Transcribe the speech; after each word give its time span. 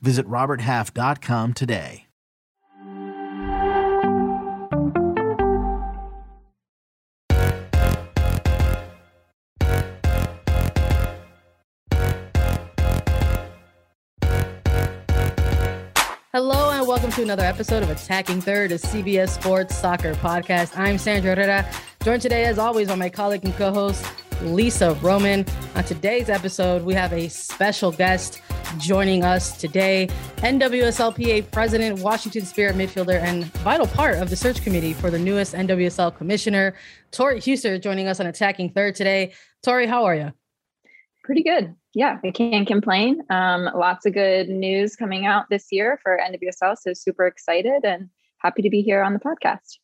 Visit 0.00 0.26
RobertHalf.com 0.28 1.54
today. 1.54 2.06
Hello 16.32 16.70
and 16.70 16.86
welcome 16.86 17.10
to 17.12 17.22
another 17.22 17.44
episode 17.44 17.82
of 17.82 17.88
Attacking 17.88 18.42
Third, 18.42 18.70
a 18.70 18.74
CBS 18.74 19.30
Sports 19.30 19.74
Soccer 19.74 20.12
podcast. 20.16 20.76
I'm 20.76 20.98
Sandra 20.98 21.34
Herrera, 21.34 21.66
joined 22.02 22.20
today 22.20 22.44
as 22.44 22.58
always 22.58 22.88
by 22.88 22.94
my 22.94 23.08
colleague 23.08 23.42
and 23.46 23.54
co-host 23.56 24.04
Lisa 24.42 24.92
Roman. 25.00 25.46
On 25.76 25.84
today's 25.84 26.28
episode, 26.28 26.82
we 26.82 26.92
have 26.92 27.14
a 27.14 27.28
special 27.28 27.90
guest 27.90 28.42
joining 28.78 29.24
us 29.24 29.56
today, 29.58 30.08
NWSLPA 30.38 31.50
President, 31.50 32.00
Washington 32.00 32.44
Spirit 32.44 32.76
midfielder, 32.76 33.20
and 33.20 33.44
vital 33.62 33.86
part 33.86 34.18
of 34.18 34.30
the 34.30 34.36
search 34.36 34.62
committee 34.62 34.92
for 34.92 35.10
the 35.10 35.18
newest 35.18 35.54
NWSL 35.54 36.16
commissioner, 36.16 36.74
Tori 37.10 37.40
Huster, 37.40 37.80
joining 37.80 38.08
us 38.08 38.20
on 38.20 38.26
Attacking 38.26 38.70
Third 38.70 38.94
today. 38.94 39.32
Tori, 39.62 39.86
how 39.86 40.04
are 40.04 40.14
you? 40.14 40.32
Pretty 41.24 41.42
good 41.42 41.74
yeah, 41.96 42.18
I 42.22 42.30
can't 42.30 42.68
complain. 42.68 43.22
Um, 43.30 43.70
lots 43.74 44.04
of 44.04 44.12
good 44.12 44.50
news 44.50 44.96
coming 44.96 45.24
out 45.24 45.46
this 45.48 45.68
year 45.70 45.98
for 46.02 46.20
NWSL. 46.22 46.76
So 46.76 46.92
super 46.92 47.26
excited 47.26 47.86
and 47.86 48.10
happy 48.36 48.60
to 48.60 48.68
be 48.68 48.82
here 48.82 49.02
on 49.02 49.14
the 49.14 49.18
podcast. 49.18 49.78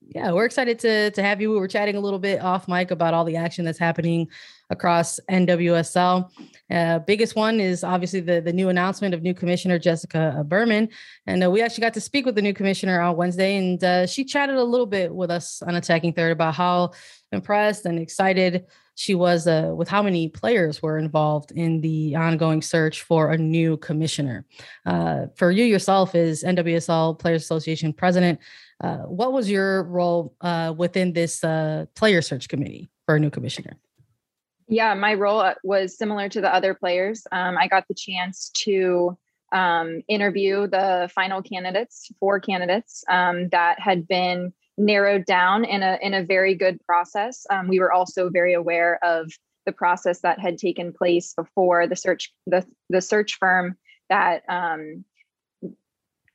Yeah, 0.00 0.32
we're 0.32 0.46
excited 0.46 0.78
to 0.78 1.10
to 1.10 1.22
have 1.22 1.42
you. 1.42 1.50
We 1.50 1.58
were 1.58 1.68
chatting 1.68 1.94
a 1.94 2.00
little 2.00 2.18
bit 2.18 2.40
off 2.40 2.68
mic 2.68 2.90
about 2.90 3.12
all 3.12 3.26
the 3.26 3.36
action 3.36 3.66
that's 3.66 3.78
happening 3.78 4.28
across 4.70 5.18
NWSL. 5.30 6.30
Uh, 6.70 6.98
biggest 7.00 7.34
one 7.34 7.60
is 7.60 7.82
obviously 7.82 8.20
the 8.20 8.40
the 8.40 8.52
new 8.52 8.68
announcement 8.68 9.14
of 9.14 9.22
new 9.22 9.34
commissioner 9.34 9.78
Jessica 9.78 10.44
Berman, 10.46 10.88
and 11.26 11.44
uh, 11.44 11.50
we 11.50 11.62
actually 11.62 11.82
got 11.82 11.94
to 11.94 12.00
speak 12.00 12.26
with 12.26 12.34
the 12.34 12.42
new 12.42 12.54
commissioner 12.54 13.00
on 13.00 13.16
Wednesday, 13.16 13.56
and 13.56 13.82
uh, 13.82 14.06
she 14.06 14.24
chatted 14.24 14.56
a 14.56 14.64
little 14.64 14.86
bit 14.86 15.14
with 15.14 15.30
us 15.30 15.62
on 15.62 15.74
Attacking 15.74 16.12
Third 16.12 16.32
about 16.32 16.54
how 16.54 16.92
impressed 17.32 17.86
and 17.86 17.98
excited 17.98 18.66
she 18.98 19.14
was 19.14 19.46
uh, 19.46 19.72
with 19.76 19.88
how 19.88 20.02
many 20.02 20.28
players 20.28 20.82
were 20.82 20.98
involved 20.98 21.52
in 21.52 21.80
the 21.80 22.16
ongoing 22.16 22.60
search 22.60 23.02
for 23.02 23.30
a 23.30 23.38
new 23.38 23.76
commissioner. 23.76 24.44
Uh, 24.84 25.26
for 25.36 25.52
you 25.52 25.64
yourself, 25.64 26.16
as 26.16 26.42
NWSL 26.42 27.16
Players 27.16 27.44
Association 27.44 27.92
president, 27.92 28.40
uh, 28.82 28.98
what 28.98 29.32
was 29.32 29.48
your 29.48 29.84
role 29.84 30.34
uh, 30.40 30.74
within 30.76 31.12
this 31.12 31.44
uh, 31.44 31.86
player 31.94 32.20
search 32.20 32.48
committee 32.48 32.90
for 33.06 33.14
a 33.14 33.20
new 33.20 33.30
commissioner? 33.30 33.78
Yeah, 34.68 34.92
my 34.94 35.14
role 35.14 35.40
uh, 35.40 35.54
was 35.64 35.96
similar 35.96 36.28
to 36.28 36.40
the 36.40 36.54
other 36.54 36.74
players. 36.74 37.26
Um, 37.32 37.56
I 37.56 37.68
got 37.68 37.88
the 37.88 37.94
chance 37.94 38.50
to 38.64 39.16
um, 39.50 40.02
interview 40.08 40.66
the 40.66 41.10
final 41.14 41.42
candidates, 41.42 42.10
four 42.20 42.38
candidates 42.38 43.02
um, 43.08 43.48
that 43.48 43.80
had 43.80 44.06
been 44.06 44.52
narrowed 44.76 45.24
down 45.24 45.64
in 45.64 45.82
a 45.82 45.98
in 46.02 46.14
a 46.14 46.22
very 46.22 46.54
good 46.54 46.84
process. 46.84 47.46
Um, 47.50 47.68
we 47.68 47.80
were 47.80 47.92
also 47.92 48.28
very 48.28 48.52
aware 48.52 49.02
of 49.02 49.32
the 49.64 49.72
process 49.72 50.20
that 50.20 50.38
had 50.38 50.58
taken 50.58 50.92
place 50.92 51.34
before 51.34 51.86
the 51.86 51.96
search 51.96 52.32
the 52.46 52.64
the 52.90 53.00
search 53.00 53.38
firm 53.38 53.76
that 54.10 54.42
um, 54.50 55.04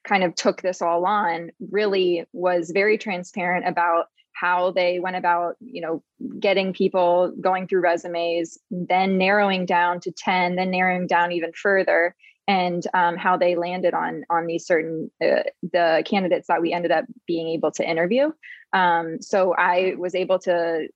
kind 0.03 0.23
of 0.23 0.35
took 0.35 0.61
this 0.61 0.81
all 0.81 1.05
on 1.05 1.51
really 1.71 2.25
was 2.33 2.71
very 2.71 2.97
transparent 2.97 3.67
about 3.67 4.07
how 4.33 4.71
they 4.71 4.99
went 4.99 5.15
about 5.15 5.55
you 5.59 5.81
know 5.81 6.03
getting 6.39 6.73
people 6.73 7.33
going 7.39 7.67
through 7.67 7.81
resumes 7.81 8.57
then 8.71 9.17
narrowing 9.17 9.65
down 9.65 9.99
to 9.99 10.11
10 10.11 10.55
then 10.55 10.71
narrowing 10.71 11.07
down 11.07 11.31
even 11.31 11.51
further 11.53 12.15
and 12.47 12.85
um, 12.93 13.15
how 13.15 13.37
they 13.37 13.55
landed 13.55 13.93
on 13.93 14.25
on 14.29 14.45
these 14.47 14.65
certain 14.65 15.09
uh, 15.21 15.43
the 15.61 16.03
candidates 16.05 16.47
that 16.47 16.61
we 16.61 16.73
ended 16.73 16.91
up 16.91 17.05
being 17.25 17.47
able 17.49 17.71
to 17.71 17.89
interview. 17.89 18.31
Um, 18.73 19.21
so 19.21 19.55
I 19.57 19.95
was 19.97 20.15
able 20.15 20.39
to 20.39 20.87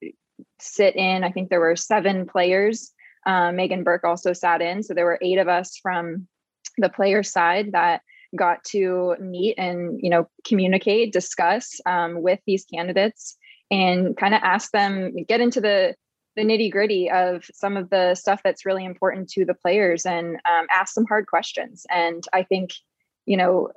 sit 0.59 0.95
in. 0.95 1.23
I 1.23 1.31
think 1.31 1.49
there 1.49 1.59
were 1.59 1.75
seven 1.75 2.27
players. 2.27 2.91
Uh, 3.25 3.51
Meghann 3.51 3.83
Burke 3.83 4.03
also 4.03 4.33
sat 4.33 4.61
in, 4.61 4.83
so 4.83 4.93
there 4.93 5.05
were 5.05 5.19
eight 5.21 5.37
of 5.37 5.47
us 5.47 5.77
from 5.77 6.27
the 6.77 6.89
player 6.89 7.23
side 7.23 7.71
that 7.71 8.01
got 8.35 8.63
to 8.65 9.15
meet 9.19 9.55
and 9.57 9.99
you 10.01 10.09
know 10.09 10.29
communicate, 10.45 11.13
discuss 11.13 11.79
um, 11.85 12.21
with 12.21 12.39
these 12.45 12.65
candidates, 12.65 13.37
and 13.71 14.15
kind 14.17 14.33
of 14.33 14.41
ask 14.43 14.71
them 14.71 15.15
get 15.27 15.41
into 15.41 15.61
the 15.61 15.95
the 16.37 16.43
nitty 16.43 16.71
gritty 16.71 17.09
of 17.09 17.43
some 17.51 17.75
of 17.75 17.89
the 17.89 18.13
stuff 18.13 18.41
that's 18.43 18.65
really 18.65 18.85
important 18.85 19.27
to 19.27 19.43
the 19.43 19.55
players 19.55 20.05
and 20.05 20.35
um, 20.49 20.67
ask 20.71 20.93
some 20.93 21.05
hard 21.05 21.25
questions. 21.25 21.85
And 21.89 22.23
I 22.31 22.43
think, 22.43 22.73
you 23.25 23.35
know, 23.35 23.71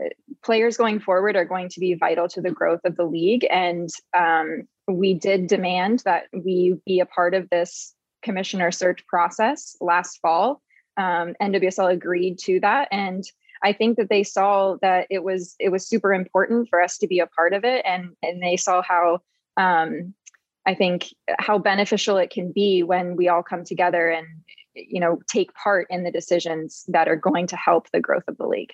players 0.45 0.77
going 0.77 1.01
forward 1.01 1.37
are 1.37 1.47
going 1.47 1.71
to 1.71 1.81
be 1.81 1.95
vital 1.95 2.29
to 2.29 2.43
the 2.43 2.51
growth 2.51 2.83
of 2.85 2.97
the 2.97 3.05
league. 3.05 3.47
And 3.51 3.89
um, 4.15 4.69
we 4.87 5.15
did 5.15 5.47
demand 5.47 6.03
that 6.05 6.25
we 6.35 6.77
be 6.85 7.01
a 7.01 7.07
part 7.07 7.33
of 7.33 7.49
this 7.49 7.95
commissioner 8.23 8.71
search 8.71 9.07
process 9.07 9.75
last 9.81 10.19
fall. 10.21 10.61
Um, 10.99 11.35
NWSL 11.41 11.91
agreed 11.91 12.39
to 12.41 12.61
that. 12.61 12.89
And 12.93 13.25
I 13.63 13.73
think 13.73 13.97
that 13.99 14.09
they 14.09 14.23
saw 14.23 14.77
that 14.81 15.07
it 15.11 15.23
was 15.23 15.55
it 15.59 15.71
was 15.71 15.87
super 15.87 16.15
important 16.15 16.69
for 16.69 16.81
us 16.81 16.99
to 16.99 17.07
be 17.07 17.21
a 17.21 17.27
part 17.27 17.53
of 17.53 17.65
it, 17.65 17.85
and 17.87 18.17
and 18.23 18.43
they 18.43 18.57
saw 18.57 18.83
how 18.83 19.21
um, 19.57 20.15
I 20.67 20.75
think 20.75 21.15
how 21.39 21.59
beneficial 21.59 22.17
it 22.17 22.31
can 22.31 22.53
be 22.53 22.83
when 22.83 23.17
we 23.17 23.29
all 23.29 23.43
come 23.43 23.65
together 23.65 24.09
and 24.09 24.27
you 24.75 25.01
know 25.01 25.19
take 25.29 25.53
part 25.55 25.87
in 25.91 26.05
the 26.05 26.11
decisions 26.11 26.85
that 26.89 27.09
are 27.09 27.17
going 27.17 27.47
to 27.49 27.57
help 27.57 27.91
the 27.91 28.01
growth 28.01 28.25
of 28.29 28.39
the 28.39 28.47
league. 28.47 28.73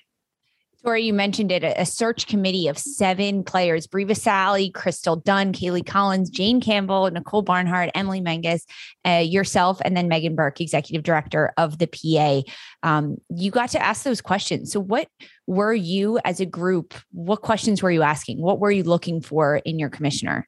You 0.95 1.13
mentioned 1.13 1.51
it, 1.51 1.63
a 1.63 1.85
search 1.85 2.27
committee 2.27 2.67
of 2.67 2.77
seven 2.77 3.43
players, 3.43 3.87
Bri 3.87 4.05
Visalli, 4.05 4.73
Crystal 4.73 5.15
Dunn, 5.15 5.51
Kaylee 5.51 5.85
Collins, 5.85 6.29
Jane 6.29 6.61
Campbell, 6.61 7.09
Nicole 7.09 7.41
Barnhart, 7.41 7.89
Emily 7.95 8.21
Menges, 8.21 8.65
uh, 9.05 9.23
yourself, 9.25 9.81
and 9.83 9.97
then 9.97 10.09
Meghann 10.09 10.35
Burke, 10.35 10.61
executive 10.61 11.03
director 11.03 11.51
of 11.57 11.79
the 11.79 11.87
PA. 11.87 12.43
Um, 12.83 13.17
you 13.29 13.51
got 13.51 13.71
to 13.71 13.81
ask 13.81 14.03
those 14.03 14.21
questions. 14.21 14.71
So 14.71 14.79
what 14.79 15.07
were 15.47 15.73
you 15.73 16.19
as 16.23 16.39
a 16.39 16.45
group, 16.45 16.93
what 17.11 17.41
questions 17.41 17.81
were 17.81 17.91
you 17.91 18.03
asking? 18.03 18.41
What 18.41 18.59
were 18.59 18.71
you 18.71 18.83
looking 18.83 19.21
for 19.21 19.57
in 19.57 19.79
your 19.79 19.89
commissioner? 19.89 20.47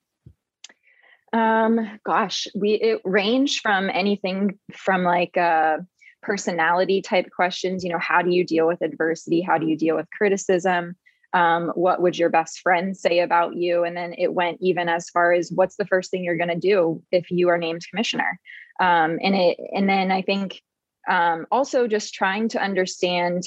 Um, 1.31 1.99
gosh, 2.05 2.47
we 2.55 2.73
it 2.73 3.01
ranged 3.05 3.61
from 3.61 3.89
anything 3.89 4.57
from 4.73 5.03
like 5.03 5.37
uh 5.37 5.77
personality 6.21 7.01
type 7.01 7.29
questions, 7.35 7.83
you 7.83 7.91
know, 7.91 7.99
how 7.99 8.21
do 8.21 8.31
you 8.31 8.45
deal 8.45 8.67
with 8.67 8.81
adversity? 8.81 9.41
How 9.41 9.57
do 9.57 9.65
you 9.65 9.77
deal 9.77 9.95
with 9.95 10.07
criticism? 10.15 10.95
Um, 11.33 11.71
what 11.75 12.01
would 12.01 12.17
your 12.17 12.29
best 12.29 12.59
friend 12.59 12.97
say 12.97 13.19
about 13.19 13.55
you? 13.55 13.83
And 13.83 13.95
then 13.95 14.13
it 14.17 14.33
went 14.33 14.57
even 14.61 14.89
as 14.89 15.09
far 15.09 15.31
as 15.31 15.51
what's 15.51 15.75
the 15.75 15.85
first 15.85 16.09
thing 16.09 16.23
you're 16.23 16.37
going 16.37 16.49
to 16.49 16.55
do 16.55 17.03
if 17.11 17.29
you 17.29 17.49
are 17.49 17.57
named 17.57 17.81
commissioner? 17.89 18.39
Um, 18.79 19.19
and 19.21 19.35
it, 19.35 19.57
and 19.73 19.87
then 19.87 20.11
I 20.11 20.21
think 20.21 20.61
um, 21.07 21.45
also 21.51 21.87
just 21.87 22.13
trying 22.13 22.49
to 22.49 22.61
understand 22.61 23.43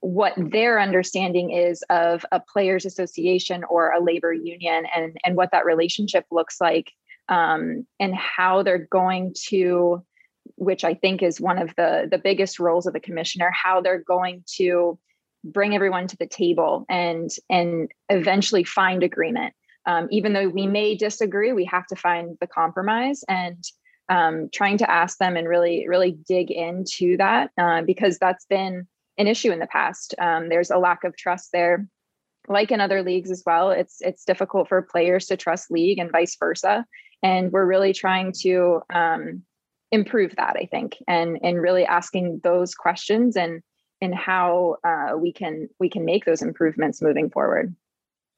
what 0.00 0.34
their 0.36 0.78
understanding 0.78 1.50
is 1.50 1.82
of 1.88 2.26
a 2.30 2.38
players 2.38 2.84
association 2.84 3.64
or 3.64 3.90
a 3.90 4.02
labor 4.02 4.34
union 4.34 4.84
and 4.94 5.16
and 5.24 5.34
what 5.34 5.50
that 5.52 5.64
relationship 5.64 6.26
looks 6.30 6.60
like 6.60 6.92
um, 7.30 7.86
and 7.98 8.14
how 8.14 8.62
they're 8.62 8.86
going 8.90 9.34
to 9.48 10.04
which 10.56 10.84
i 10.84 10.94
think 10.94 11.22
is 11.22 11.40
one 11.40 11.58
of 11.58 11.74
the 11.76 12.08
the 12.10 12.18
biggest 12.18 12.58
roles 12.58 12.86
of 12.86 12.92
the 12.92 13.00
commissioner 13.00 13.50
how 13.52 13.80
they're 13.80 14.02
going 14.02 14.42
to 14.46 14.98
bring 15.44 15.74
everyone 15.74 16.06
to 16.06 16.16
the 16.16 16.26
table 16.26 16.84
and 16.88 17.30
and 17.50 17.90
eventually 18.08 18.64
find 18.64 19.02
agreement 19.02 19.54
um, 19.86 20.08
even 20.10 20.32
though 20.32 20.48
we 20.48 20.66
may 20.66 20.94
disagree 20.94 21.52
we 21.52 21.64
have 21.66 21.86
to 21.86 21.96
find 21.96 22.36
the 22.40 22.46
compromise 22.46 23.22
and 23.28 23.62
um, 24.10 24.48
trying 24.52 24.78
to 24.78 24.90
ask 24.90 25.18
them 25.18 25.36
and 25.36 25.48
really 25.48 25.86
really 25.88 26.12
dig 26.26 26.50
into 26.50 27.16
that 27.18 27.50
uh, 27.58 27.82
because 27.82 28.18
that's 28.18 28.46
been 28.46 28.86
an 29.18 29.26
issue 29.26 29.52
in 29.52 29.58
the 29.58 29.66
past. 29.66 30.14
Um, 30.18 30.48
there's 30.48 30.70
a 30.70 30.78
lack 30.78 31.04
of 31.04 31.16
trust 31.16 31.50
there, 31.52 31.86
like 32.48 32.70
in 32.70 32.80
other 32.80 33.02
leagues 33.02 33.30
as 33.30 33.42
well. 33.46 33.70
It's 33.70 34.00
it's 34.00 34.24
difficult 34.24 34.68
for 34.68 34.82
players 34.82 35.26
to 35.26 35.36
trust 35.36 35.70
league 35.70 35.98
and 35.98 36.10
vice 36.10 36.36
versa, 36.36 36.84
and 37.22 37.52
we're 37.52 37.66
really 37.66 37.92
trying 37.92 38.32
to 38.40 38.80
um, 38.92 39.42
improve 39.94 40.34
that. 40.36 40.56
I 40.56 40.66
think, 40.66 40.96
and 41.08 41.38
and 41.42 41.60
really 41.60 41.84
asking 41.86 42.40
those 42.42 42.74
questions 42.74 43.36
and 43.36 43.62
in 44.00 44.12
how 44.12 44.76
uh, 44.84 45.16
we 45.16 45.32
can 45.32 45.68
we 45.78 45.88
can 45.88 46.04
make 46.04 46.24
those 46.24 46.42
improvements 46.42 47.00
moving 47.00 47.30
forward. 47.30 47.74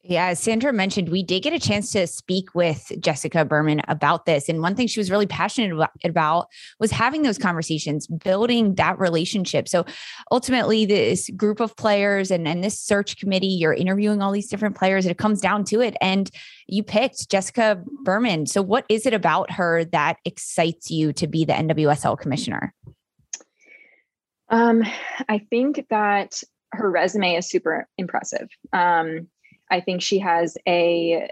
Yeah, 0.02 0.26
as 0.26 0.38
Sandra 0.38 0.72
mentioned, 0.72 1.08
we 1.08 1.24
did 1.24 1.42
get 1.42 1.52
a 1.52 1.58
chance 1.58 1.90
to 1.90 2.06
speak 2.06 2.54
with 2.54 2.92
Jessica 3.00 3.44
Berman 3.44 3.82
about 3.88 4.24
this. 4.24 4.48
And 4.48 4.62
one 4.62 4.76
thing 4.76 4.86
she 4.86 5.00
was 5.00 5.10
really 5.10 5.26
passionate 5.26 5.88
about 6.04 6.46
was 6.78 6.92
having 6.92 7.22
those 7.22 7.38
conversations, 7.38 8.06
building 8.06 8.76
that 8.76 9.00
relationship. 9.00 9.68
So 9.68 9.84
ultimately, 10.30 10.86
this 10.86 11.28
group 11.30 11.58
of 11.58 11.74
players 11.74 12.30
and, 12.30 12.46
and 12.46 12.62
this 12.62 12.78
search 12.78 13.18
committee, 13.18 13.48
you're 13.48 13.74
interviewing 13.74 14.22
all 14.22 14.30
these 14.30 14.48
different 14.48 14.76
players, 14.76 15.04
and 15.04 15.10
it 15.10 15.18
comes 15.18 15.40
down 15.40 15.64
to 15.64 15.80
it. 15.80 15.96
And 16.00 16.30
you 16.68 16.84
picked 16.84 17.28
Jessica 17.28 17.82
Berman. 18.04 18.46
So, 18.46 18.62
what 18.62 18.84
is 18.88 19.06
it 19.06 19.14
about 19.14 19.50
her 19.50 19.84
that 19.86 20.18
excites 20.24 20.88
you 20.88 21.12
to 21.14 21.26
be 21.26 21.44
the 21.44 21.54
NWSL 21.54 22.16
commissioner? 22.16 22.72
Um, 24.50 24.84
I 25.28 25.38
think 25.50 25.86
that 25.90 26.42
her 26.72 26.88
resume 26.88 27.34
is 27.34 27.48
super 27.48 27.88
impressive. 27.98 28.48
Um, 28.72 29.28
I 29.70 29.80
think 29.80 30.02
she 30.02 30.18
has 30.18 30.56
a 30.66 31.28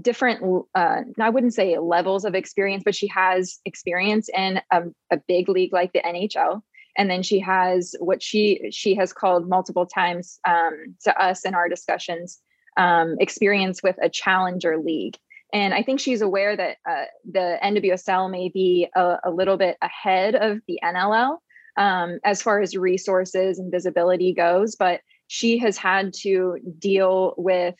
different 0.00 0.64
uh, 0.74 1.02
i 1.20 1.28
wouldn't 1.28 1.54
say 1.54 1.78
levels 1.78 2.24
of 2.24 2.34
experience 2.34 2.82
but 2.82 2.94
she 2.94 3.06
has 3.08 3.60
experience 3.66 4.28
in 4.34 4.60
a, 4.70 4.82
a, 5.10 5.18
big 5.28 5.50
league 5.50 5.72
like 5.72 5.92
the 5.92 6.00
nhl 6.00 6.62
and 6.96 7.10
then 7.10 7.22
she 7.22 7.38
has 7.38 7.94
what 8.00 8.22
she 8.22 8.70
she 8.70 8.94
has 8.94 9.12
called 9.12 9.48
multiple 9.48 9.86
times 9.86 10.38
um, 10.46 10.94
to 11.02 11.22
us 11.22 11.44
in 11.44 11.54
our 11.54 11.68
discussions 11.68 12.40
um, 12.76 13.16
experience 13.20 13.82
with 13.82 13.96
a 14.02 14.08
challenger 14.08 14.78
league. 14.78 15.16
And 15.52 15.74
i 15.74 15.82
think 15.82 16.00
she's 16.00 16.22
aware 16.22 16.56
that 16.56 16.78
uh, 16.88 17.04
the 17.30 17.58
nwsl 17.62 18.30
may 18.30 18.48
be 18.48 18.88
a, 18.96 19.16
a, 19.24 19.30
little 19.30 19.58
bit 19.58 19.76
ahead 19.82 20.34
of 20.34 20.60
the 20.66 20.80
nll 20.82 21.38
um, 21.76 22.18
as 22.24 22.40
far 22.40 22.60
as 22.60 22.76
resources 22.76 23.58
and 23.58 23.70
visibility 23.70 24.32
goes 24.32 24.74
but 24.74 25.00
she 25.32 25.56
has 25.56 25.78
had 25.78 26.12
to 26.12 26.58
deal 26.78 27.32
with 27.38 27.74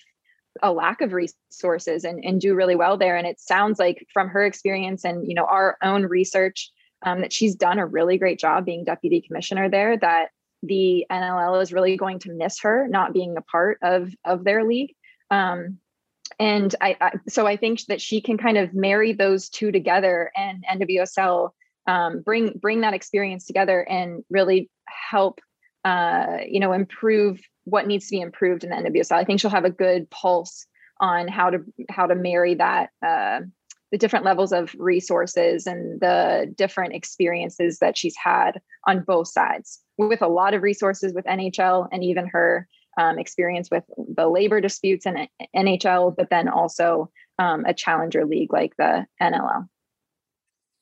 a 0.62 0.72
lack 0.72 1.02
of 1.02 1.12
resources 1.12 2.02
and, 2.02 2.24
and 2.24 2.40
do 2.40 2.54
really 2.54 2.74
well 2.74 2.96
there. 2.96 3.14
And 3.14 3.26
it 3.26 3.38
sounds 3.38 3.78
like 3.78 4.06
from 4.10 4.30
her 4.30 4.42
experience 4.42 5.04
and 5.04 5.28
you 5.28 5.34
know 5.34 5.44
our 5.44 5.76
own 5.82 6.04
research 6.04 6.70
um, 7.04 7.20
that 7.20 7.30
she's 7.30 7.54
done 7.54 7.78
a 7.78 7.84
really 7.84 8.16
great 8.16 8.38
job 8.38 8.64
being 8.64 8.84
deputy 8.84 9.20
commissioner 9.20 9.68
there. 9.68 9.98
That 9.98 10.28
the 10.62 11.04
NLL 11.12 11.60
is 11.60 11.74
really 11.74 11.98
going 11.98 12.20
to 12.20 12.32
miss 12.32 12.58
her 12.60 12.88
not 12.88 13.12
being 13.12 13.36
a 13.36 13.42
part 13.42 13.76
of 13.82 14.14
of 14.24 14.44
their 14.44 14.64
league. 14.64 14.94
Um, 15.30 15.76
and 16.38 16.74
I, 16.80 16.96
I, 17.02 17.12
so 17.28 17.46
I 17.46 17.58
think 17.58 17.84
that 17.88 18.00
she 18.00 18.22
can 18.22 18.38
kind 18.38 18.56
of 18.56 18.72
marry 18.72 19.12
those 19.12 19.50
two 19.50 19.72
together 19.72 20.32
and 20.34 20.64
NWSL 20.72 21.50
um, 21.86 22.22
bring 22.22 22.58
bring 22.58 22.80
that 22.80 22.94
experience 22.94 23.44
together 23.44 23.82
and 23.82 24.24
really 24.30 24.70
help 24.86 25.38
uh, 25.84 26.38
you 26.46 26.60
know, 26.60 26.72
improve 26.72 27.40
what 27.64 27.86
needs 27.86 28.06
to 28.06 28.16
be 28.16 28.20
improved 28.20 28.64
in 28.64 28.70
the 28.70 28.76
NWSL. 28.76 29.16
I 29.16 29.24
think 29.24 29.40
she'll 29.40 29.50
have 29.50 29.64
a 29.64 29.70
good 29.70 30.10
pulse 30.10 30.66
on 31.00 31.28
how 31.28 31.50
to 31.50 31.58
how 31.90 32.06
to 32.06 32.14
marry 32.14 32.54
that 32.54 32.90
uh, 33.04 33.40
the 33.90 33.98
different 33.98 34.24
levels 34.24 34.52
of 34.52 34.74
resources 34.78 35.66
and 35.66 36.00
the 36.00 36.52
different 36.56 36.94
experiences 36.94 37.78
that 37.78 37.96
she's 37.96 38.16
had 38.16 38.60
on 38.86 39.02
both 39.02 39.28
sides 39.28 39.80
with 39.98 40.22
a 40.22 40.28
lot 40.28 40.54
of 40.54 40.62
resources 40.62 41.12
with 41.12 41.24
NHL 41.26 41.88
and 41.92 42.02
even 42.02 42.26
her 42.28 42.66
um, 42.98 43.18
experience 43.18 43.70
with 43.70 43.84
the 44.14 44.28
labor 44.28 44.60
disputes 44.60 45.06
in 45.06 45.28
NHL, 45.54 46.14
but 46.16 46.30
then 46.30 46.48
also 46.48 47.10
um, 47.38 47.64
a 47.64 47.74
challenger 47.74 48.24
league 48.24 48.52
like 48.52 48.76
the 48.76 49.06
NLL. 49.20 49.68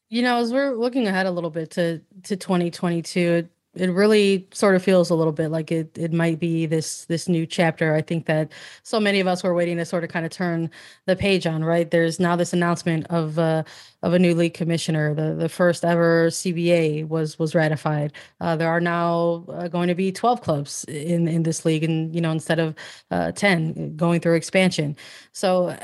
You 0.08 0.22
know, 0.22 0.38
as 0.38 0.52
we're 0.52 0.74
looking 0.74 1.06
ahead 1.06 1.26
a 1.26 1.30
little 1.30 1.50
bit 1.50 1.70
to 1.72 2.00
to 2.24 2.36
2022, 2.36 3.48
it 3.74 3.90
really 3.90 4.48
sort 4.52 4.74
of 4.74 4.82
feels 4.82 5.10
a 5.10 5.14
little 5.14 5.32
bit 5.32 5.48
like 5.50 5.70
it 5.70 5.96
it 5.96 6.12
might 6.12 6.38
be 6.40 6.66
this 6.66 7.04
this 7.06 7.28
new 7.28 7.46
chapter 7.46 7.94
i 7.94 8.02
think 8.02 8.26
that 8.26 8.52
so 8.82 8.98
many 8.98 9.20
of 9.20 9.26
us 9.26 9.42
were 9.42 9.54
waiting 9.54 9.76
to 9.76 9.84
sort 9.84 10.04
of 10.04 10.10
kind 10.10 10.26
of 10.26 10.32
turn 10.32 10.68
the 11.06 11.16
page 11.16 11.46
on 11.46 11.64
right? 11.70 11.90
There's 11.90 12.18
now 12.20 12.36
this 12.36 12.52
announcement 12.52 13.06
of 13.08 13.38
uh 13.38 13.62
of 14.02 14.12
a 14.14 14.18
new 14.18 14.34
league 14.34 14.54
commissioner. 14.54 15.14
The 15.14 15.34
the 15.34 15.48
first 15.48 15.84
ever 15.84 16.28
cba 16.28 17.06
was 17.08 17.38
was 17.38 17.54
ratified. 17.54 18.12
Uh, 18.40 18.56
there 18.56 18.68
are 18.68 18.80
now 18.80 19.44
uh, 19.48 19.68
going 19.68 19.88
to 19.88 19.94
be 19.94 20.12
12 20.12 20.40
clubs 20.42 20.84
in 20.84 21.28
in 21.28 21.42
this 21.44 21.64
league 21.64 21.84
and 21.84 22.14
you 22.14 22.20
know 22.20 22.30
instead 22.32 22.58
of 22.58 22.74
uh, 23.10 23.32
10 23.32 23.96
going 23.96 24.20
through 24.20 24.34
expansion. 24.34 24.96
So 25.32 25.76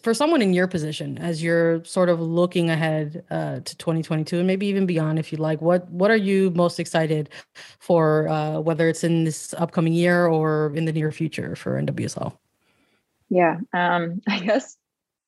for 0.00 0.14
someone 0.14 0.42
in 0.42 0.52
your 0.52 0.66
position 0.66 1.18
as 1.18 1.42
you're 1.42 1.84
sort 1.84 2.08
of 2.08 2.20
looking 2.20 2.70
ahead 2.70 3.24
uh, 3.30 3.60
to 3.60 3.76
2022 3.76 4.38
and 4.38 4.46
maybe 4.46 4.66
even 4.66 4.86
beyond 4.86 5.18
if 5.18 5.30
you'd 5.30 5.40
like 5.40 5.60
what 5.60 5.88
what 5.90 6.10
are 6.10 6.16
you 6.16 6.50
most 6.50 6.80
excited 6.80 7.28
for 7.78 8.28
uh, 8.28 8.58
whether 8.60 8.88
it's 8.88 9.04
in 9.04 9.24
this 9.24 9.54
upcoming 9.54 9.92
year 9.92 10.26
or 10.26 10.72
in 10.74 10.84
the 10.84 10.92
near 10.92 11.12
future 11.12 11.54
for 11.56 11.80
nwsl 11.80 12.36
yeah 13.28 13.58
um, 13.72 14.20
i 14.28 14.40
guess 14.40 14.76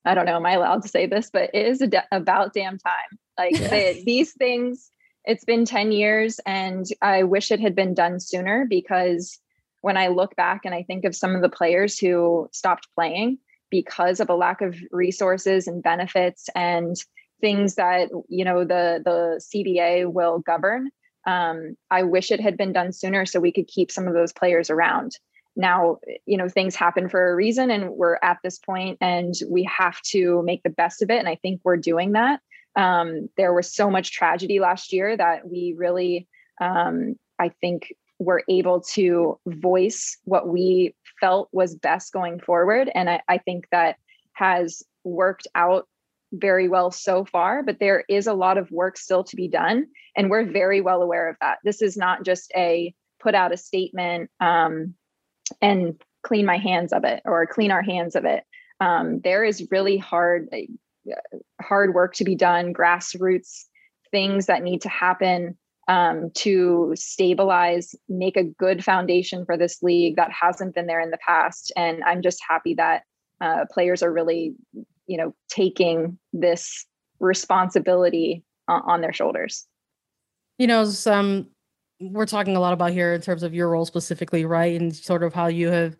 i 0.05 0.14
don't 0.14 0.26
know 0.26 0.37
am 0.37 0.46
i 0.46 0.52
allowed 0.52 0.82
to 0.82 0.88
say 0.88 1.06
this 1.06 1.31
but 1.31 1.50
it 1.55 1.66
is 1.66 1.78
de- 1.78 2.06
about 2.12 2.52
damn 2.52 2.78
time. 2.78 3.19
Like 3.38 3.52
the, 3.70 4.02
these 4.05 4.32
things 4.32 4.90
it's 5.25 5.44
been 5.44 5.64
10 5.64 5.93
years 5.93 6.40
and 6.46 6.87
i 7.02 7.22
wish 7.22 7.50
it 7.50 7.60
had 7.60 7.75
been 7.75 7.94
done 7.94 8.19
sooner 8.19 8.66
because 8.69 9.38
when 9.82 9.96
i 9.96 10.08
look 10.08 10.34
back 10.37 10.62
and 10.64 10.75
i 10.75 10.82
think 10.82 11.05
of 11.05 11.14
some 11.14 11.37
of 11.37 11.43
the 11.43 11.49
players 11.49 11.99
who 11.99 12.49
stopped 12.52 12.88
playing 12.94 13.38
because 13.70 14.20
of 14.20 14.31
a 14.31 14.35
lack 14.35 14.61
of 14.61 14.76
resources 14.91 15.67
and 15.67 15.82
benefits 15.82 16.49
and 16.55 16.97
things 17.41 17.76
that 17.76 18.09
you 18.29 18.44
know 18.44 18.65
the 18.65 19.00
the 19.05 19.41
CBA 19.41 20.12
will 20.12 20.41
govern. 20.41 20.91
Um, 21.26 21.76
I 21.91 22.05
wish 22.05 22.31
it 22.31 22.41
had 22.41 22.56
been 22.56 22.73
done 22.73 22.93
sooner 22.93 23.26
so 23.26 23.41
we 23.41 23.53
could 23.53 23.67
keep 23.67 23.91
some 23.91 24.09
of 24.09 24.15
those 24.15 24.32
players 24.32 24.70
around. 24.70 25.12
Now, 25.56 25.99
you 26.25 26.37
know, 26.37 26.49
things 26.49 26.76
happen 26.76 27.09
for 27.09 27.31
a 27.31 27.35
reason, 27.35 27.70
and 27.70 27.91
we're 27.91 28.19
at 28.23 28.38
this 28.43 28.59
point, 28.59 28.99
and 29.00 29.35
we 29.50 29.65
have 29.65 30.00
to 30.12 30.43
make 30.44 30.62
the 30.62 30.70
best 30.70 31.03
of 31.03 31.11
it. 31.11 31.19
And 31.19 31.29
I 31.29 31.35
think 31.35 31.61
we're 31.65 31.76
doing 31.76 32.12
that. 32.12 32.41
Um, 32.76 33.29
there 33.37 33.53
was 33.53 33.75
so 33.75 33.91
much 33.91 34.12
tragedy 34.12 34.61
last 34.61 34.93
year 34.93 35.17
that 35.17 35.49
we 35.49 35.75
really, 35.76 36.29
um, 36.61 37.17
I 37.41 37.49
think, 37.61 37.93
were 38.20 38.44
able 38.49 38.81
to 38.81 39.38
voice 39.47 40.17
what 40.25 40.49
we 40.49 40.94
felt 41.20 41.49
was 41.53 41.75
best 41.75 42.12
going 42.12 42.41
forward. 42.41 42.91
And 42.94 43.09
I, 43.09 43.20
I 43.29 43.38
think 43.38 43.67
that 43.73 43.97
has 44.32 44.82
worked 45.05 45.47
out 45.55 45.88
very 46.32 46.69
well 46.69 46.91
so 46.91 47.25
far, 47.25 47.62
but 47.62 47.79
there 47.81 48.05
is 48.09 48.26
a 48.26 48.35
lot 48.35 48.59
of 48.59 48.70
work 48.70 48.97
still 48.97 49.25
to 49.25 49.37
be 49.37 49.49
done. 49.49 49.87
And 50.17 50.31
we're 50.31 50.44
very 50.44 50.81
well 50.81 51.03
aware 51.03 51.29
of 51.29 51.37
that. 51.41 51.59
This 51.65 51.82
is 51.82 51.97
not 51.97 52.25
just 52.25 52.53
a 52.55 52.94
put 53.20 53.35
out 53.35 53.53
a 53.53 53.56
statement 53.56 54.31
um, 54.41 54.94
and 55.62 56.00
clean 56.23 56.44
my 56.44 56.59
hands 56.59 56.93
of 56.93 57.05
it 57.05 57.23
or 57.25 57.47
clean 57.47 57.70
our 57.70 57.82
hands 57.82 58.15
of 58.15 58.25
it. 58.25 58.44
Um, 58.81 59.20
there 59.20 59.44
is 59.44 59.69
really 59.70 59.96
hard, 59.96 60.48
uh, 60.53 61.15
hard 61.60 61.94
work 61.94 62.15
to 62.15 62.25
be 62.25 62.34
done, 62.34 62.75
grassroots 62.75 63.65
things 64.10 64.46
that 64.46 64.63
need 64.63 64.82
to 64.82 64.89
happen 64.89 65.56
um, 65.88 66.30
to 66.34 66.92
stabilize, 66.94 67.94
make 68.08 68.36
a 68.36 68.44
good 68.44 68.84
foundation 68.84 69.44
for 69.44 69.56
this 69.56 69.82
league 69.82 70.16
that 70.16 70.30
hasn't 70.30 70.74
been 70.74 70.86
there 70.86 71.00
in 71.00 71.10
the 71.10 71.18
past. 71.26 71.72
And 71.76 72.04
I'm 72.04 72.22
just 72.22 72.40
happy 72.46 72.74
that 72.74 73.02
uh, 73.40 73.64
players 73.72 74.02
are 74.02 74.12
really, 74.12 74.54
you 75.06 75.16
know, 75.16 75.34
taking 75.48 76.18
this 76.32 76.86
responsibility 77.20 78.44
uh, 78.68 78.80
on 78.86 79.00
their 79.00 79.14
shoulders. 79.14 79.66
You 80.58 80.66
know, 80.66 80.84
some 80.84 81.48
we're 82.00 82.26
talking 82.26 82.54
a 82.54 82.60
lot 82.60 82.72
about 82.72 82.92
here 82.92 83.14
in 83.14 83.20
terms 83.20 83.42
of 83.42 83.54
your 83.54 83.70
role 83.70 83.84
specifically, 83.84 84.44
right, 84.44 84.78
and 84.78 84.94
sort 84.94 85.22
of 85.22 85.34
how 85.34 85.46
you 85.46 85.68
have 85.68 85.96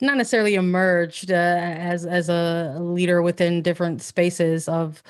not 0.00 0.16
necessarily 0.16 0.54
emerged 0.54 1.30
uh, 1.30 1.34
as 1.34 2.06
as 2.06 2.28
a 2.28 2.76
leader 2.80 3.20
within 3.20 3.62
different 3.62 4.00
spaces 4.00 4.68
of 4.68 5.02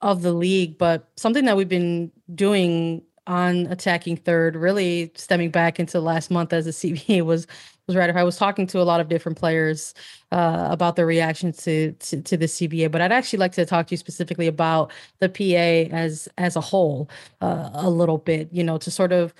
of 0.00 0.22
the 0.22 0.32
league, 0.32 0.78
but 0.78 1.10
something 1.16 1.46
that 1.46 1.56
we've 1.56 1.68
been 1.68 2.12
doing 2.34 3.02
on 3.26 3.66
attacking 3.66 4.16
third, 4.18 4.56
really 4.56 5.12
stemming 5.14 5.50
back 5.50 5.80
into 5.80 6.00
last 6.00 6.30
month 6.30 6.52
as 6.52 6.64
the 6.64 6.70
CBA 6.92 7.22
was 7.22 7.46
was 7.86 7.96
ratified. 7.96 8.20
I 8.20 8.24
was 8.24 8.38
talking 8.38 8.66
to 8.68 8.80
a 8.80 8.82
lot 8.82 9.00
of 9.00 9.08
different 9.08 9.36
players 9.36 9.92
uh, 10.32 10.68
about 10.70 10.96
their 10.96 11.04
reaction 11.04 11.52
to, 11.52 11.92
to, 11.92 12.22
to 12.22 12.36
the 12.38 12.46
CBA, 12.46 12.90
but 12.90 13.02
I'd 13.02 13.12
actually 13.12 13.40
like 13.40 13.52
to 13.52 13.66
talk 13.66 13.88
to 13.88 13.92
you 13.92 13.98
specifically 13.98 14.46
about 14.46 14.90
the 15.18 15.28
PA 15.28 15.94
as 15.94 16.26
as 16.38 16.56
a 16.56 16.62
whole 16.62 17.10
uh, 17.42 17.70
a 17.74 17.90
little 17.90 18.18
bit. 18.18 18.48
You 18.52 18.64
know, 18.64 18.78
to 18.78 18.90
sort 18.90 19.12
of 19.12 19.34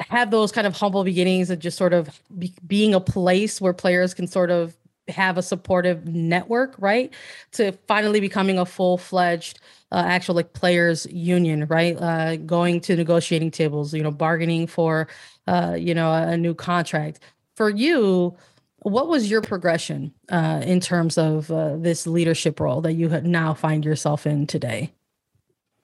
have 0.00 0.30
those 0.30 0.52
kind 0.52 0.66
of 0.66 0.76
humble 0.76 1.04
beginnings 1.04 1.50
of 1.50 1.58
just 1.58 1.76
sort 1.76 1.92
of 1.92 2.22
be, 2.38 2.54
being 2.66 2.94
a 2.94 3.00
place 3.00 3.60
where 3.60 3.72
players 3.72 4.14
can 4.14 4.26
sort 4.26 4.50
of 4.50 4.76
have 5.08 5.38
a 5.38 5.42
supportive 5.42 6.06
network, 6.06 6.74
right? 6.78 7.12
To 7.52 7.72
finally 7.86 8.20
becoming 8.20 8.58
a 8.58 8.66
full 8.66 8.98
fledged 8.98 9.60
uh, 9.92 10.04
actual 10.06 10.34
like 10.34 10.52
players 10.52 11.06
union, 11.06 11.66
right? 11.66 11.96
Uh, 11.96 12.36
going 12.36 12.80
to 12.82 12.96
negotiating 12.96 13.50
tables, 13.50 13.94
you 13.94 14.02
know, 14.02 14.10
bargaining 14.10 14.66
for, 14.66 15.08
uh, 15.46 15.76
you 15.78 15.94
know, 15.94 16.10
a, 16.10 16.28
a 16.28 16.36
new 16.36 16.54
contract. 16.54 17.20
For 17.56 17.70
you, 17.70 18.36
what 18.80 19.08
was 19.08 19.30
your 19.30 19.42
progression 19.42 20.12
uh, 20.30 20.62
in 20.64 20.80
terms 20.80 21.18
of 21.18 21.50
uh, 21.50 21.76
this 21.76 22.06
leadership 22.06 22.60
role 22.60 22.80
that 22.82 22.92
you 22.94 23.08
now 23.08 23.54
find 23.54 23.84
yourself 23.84 24.26
in 24.26 24.46
today? 24.46 24.92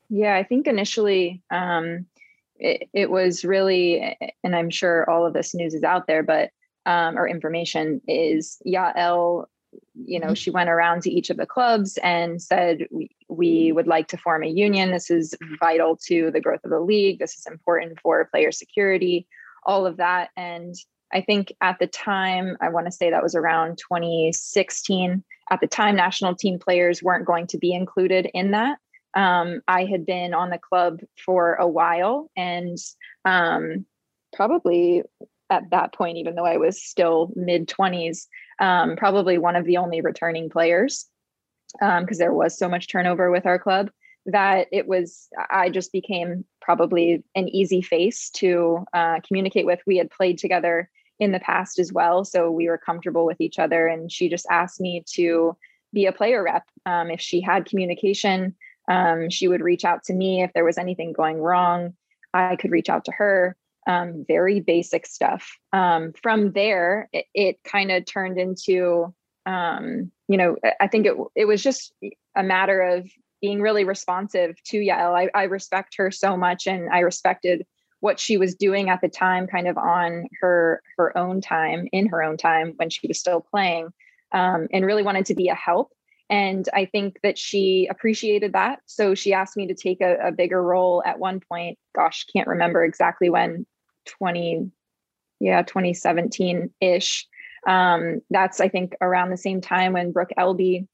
Yeah, 0.08 0.37
I 0.37 0.44
think 0.44 0.66
initially, 0.66 1.42
um, 1.50 2.06
it, 2.56 2.88
it 2.92 3.11
was 3.11 3.44
really, 3.44 4.16
and 4.44 4.54
I'm 4.54 4.70
sure 4.70 5.08
all 5.11 5.26
of 5.26 5.32
this 5.32 5.54
news 5.54 5.75
is 5.75 5.82
out 5.82 6.06
there, 6.06 6.23
but 6.23 6.50
um, 6.87 7.18
or 7.18 7.26
information 7.26 8.00
is 8.06 8.58
Yael 8.66 9.46
you 9.94 10.18
know, 10.18 10.28
mm-hmm. 10.28 10.34
she 10.34 10.50
went 10.50 10.70
around 10.70 11.02
to 11.02 11.10
each 11.10 11.30
of 11.30 11.36
the 11.36 11.46
clubs 11.46 11.98
and 12.02 12.40
said, 12.40 12.86
we, 12.90 13.10
we 13.28 13.72
would 13.72 13.86
like 13.86 14.08
to 14.08 14.16
form 14.16 14.42
a 14.42 14.48
union. 14.48 14.90
This 14.90 15.10
is 15.10 15.34
vital 15.60 15.96
to 16.06 16.30
the 16.30 16.40
growth 16.40 16.64
of 16.64 16.70
the 16.70 16.80
league. 16.80 17.18
This 17.18 17.36
is 17.36 17.46
important 17.46 17.98
for 18.00 18.24
player 18.26 18.52
security, 18.52 19.26
all 19.64 19.86
of 19.86 19.96
that. 19.98 20.30
And 20.36 20.74
I 21.12 21.20
think 21.20 21.52
at 21.60 21.78
the 21.78 21.86
time, 21.86 22.56
I 22.60 22.68
want 22.68 22.86
to 22.86 22.92
say 22.92 23.10
that 23.10 23.22
was 23.22 23.34
around 23.34 23.78
2016. 23.78 25.22
At 25.50 25.60
the 25.60 25.66
time, 25.66 25.96
national 25.96 26.34
team 26.34 26.58
players 26.58 27.02
weren't 27.02 27.26
going 27.26 27.46
to 27.48 27.58
be 27.58 27.72
included 27.72 28.28
in 28.34 28.50
that. 28.50 28.78
Um, 29.14 29.60
I 29.68 29.84
had 29.84 30.04
been 30.04 30.34
on 30.34 30.50
the 30.50 30.58
club 30.58 31.00
for 31.24 31.54
a 31.54 31.68
while 31.68 32.30
and 32.36 32.76
um, 33.24 33.86
probably 34.32 35.02
at 35.62 35.70
that 35.70 35.92
point, 35.92 36.18
even 36.18 36.34
though 36.34 36.44
I 36.44 36.56
was 36.56 36.82
still 36.82 37.32
mid 37.37 37.68
20s, 37.68 38.26
um, 38.61 38.96
probably 38.96 39.38
one 39.38 39.56
of 39.56 39.64
the 39.64 39.76
only 39.76 40.00
returning 40.00 40.50
players 40.50 41.06
because 41.78 41.99
um, 42.00 42.18
there 42.18 42.32
was 42.32 42.56
so 42.56 42.68
much 42.68 42.88
turnover 42.88 43.30
with 43.30 43.46
our 43.46 43.58
club 43.58 43.90
that 44.26 44.68
it 44.73 44.87
was 44.87 45.28
i 45.50 45.68
just 45.68 45.92
became 45.92 46.44
probably 46.61 47.23
an 47.34 47.49
easy 47.49 47.82
face 47.82 48.30
to 48.30 48.84
uh, 48.94 49.18
communicate 49.26 49.66
with. 49.66 49.80
We 49.87 49.99
had 49.99 50.11
played 50.11 50.38
together 50.38 50.88
in 51.18 51.32
the 51.32 51.40
past 51.40 51.78
as 51.78 51.92
well 51.92 52.25
so 52.25 52.50
we 52.50 52.68
were 52.68 52.78
comfortable 52.78 53.26
with 53.26 53.40
each 53.40 53.58
other 53.58 53.87
and 53.87 54.11
she 54.11 54.28
just 54.28 54.46
asked 54.50 54.80
me 54.80 55.04
to 55.14 55.56
be 55.92 56.06
a 56.06 56.12
player 56.12 56.42
rep. 56.42 56.64
Um, 56.87 57.11
if 57.11 57.20
she 57.20 57.40
had 57.40 57.66
communication 57.66 58.54
um, 58.88 59.30
she 59.30 59.49
would 59.49 59.62
reach 59.62 59.84
out 59.84 60.04
to 60.04 60.12
me. 60.12 60.42
If 60.42 60.52
there 60.52 60.64
was 60.64 60.78
anything 60.78 61.12
going 61.12 61.38
wrong 61.38 61.94
i 62.32 62.56
could 62.56 62.70
reach 62.70 62.88
out 62.88 63.04
to 63.04 63.12
her 63.12 63.56
um, 63.86 64.24
very 64.26 64.60
basic 64.60 65.06
stuff. 65.06 65.58
Um, 65.72 66.12
from 66.22 66.52
there, 66.52 67.08
it, 67.12 67.26
it 67.34 67.64
kind 67.64 67.90
of 67.90 68.06
turned 68.06 68.38
into, 68.38 69.14
um, 69.46 70.10
you 70.28 70.36
know, 70.36 70.56
I 70.80 70.88
think 70.88 71.06
it 71.06 71.14
it 71.34 71.44
was 71.46 71.62
just 71.62 71.92
a 72.36 72.42
matter 72.42 72.80
of 72.80 73.08
being 73.40 73.60
really 73.60 73.84
responsive 73.84 74.56
to 74.64 74.78
Yael. 74.78 75.14
I, 75.14 75.30
I 75.38 75.44
respect 75.44 75.96
her 75.98 76.10
so 76.10 76.36
much, 76.36 76.66
and 76.66 76.88
I 76.90 77.00
respected 77.00 77.66
what 78.00 78.20
she 78.20 78.36
was 78.36 78.54
doing 78.54 78.90
at 78.90 79.00
the 79.00 79.08
time, 79.08 79.46
kind 79.46 79.68
of 79.68 79.76
on 79.78 80.28
her 80.40 80.82
her 80.96 81.16
own 81.16 81.40
time, 81.40 81.88
in 81.92 82.06
her 82.08 82.22
own 82.22 82.36
time 82.36 82.72
when 82.76 82.90
she 82.90 83.06
was 83.06 83.18
still 83.18 83.40
playing, 83.40 83.88
um, 84.32 84.68
and 84.72 84.86
really 84.86 85.02
wanted 85.02 85.26
to 85.26 85.34
be 85.34 85.48
a 85.48 85.54
help. 85.54 85.92
And 86.30 86.66
I 86.72 86.86
think 86.86 87.18
that 87.22 87.36
she 87.36 87.86
appreciated 87.90 88.54
that. 88.54 88.80
So 88.86 89.14
she 89.14 89.34
asked 89.34 89.58
me 89.58 89.66
to 89.66 89.74
take 89.74 90.00
a, 90.00 90.28
a 90.28 90.32
bigger 90.32 90.62
role 90.62 91.02
at 91.04 91.18
one 91.18 91.38
point. 91.38 91.78
Gosh, 91.94 92.24
can't 92.32 92.48
remember 92.48 92.82
exactly 92.82 93.28
when 93.28 93.66
20 94.06 94.70
yeah 95.40 95.62
2017 95.62 96.70
ish 96.80 97.26
um, 97.66 98.20
that's 98.30 98.61
i 98.61 98.68
think 98.68 98.94
around 99.00 99.30
the 99.30 99.37
same 99.37 99.61
time 99.61 99.92
when 99.92 100.12
brooke 100.12 100.32
elby 100.38 100.87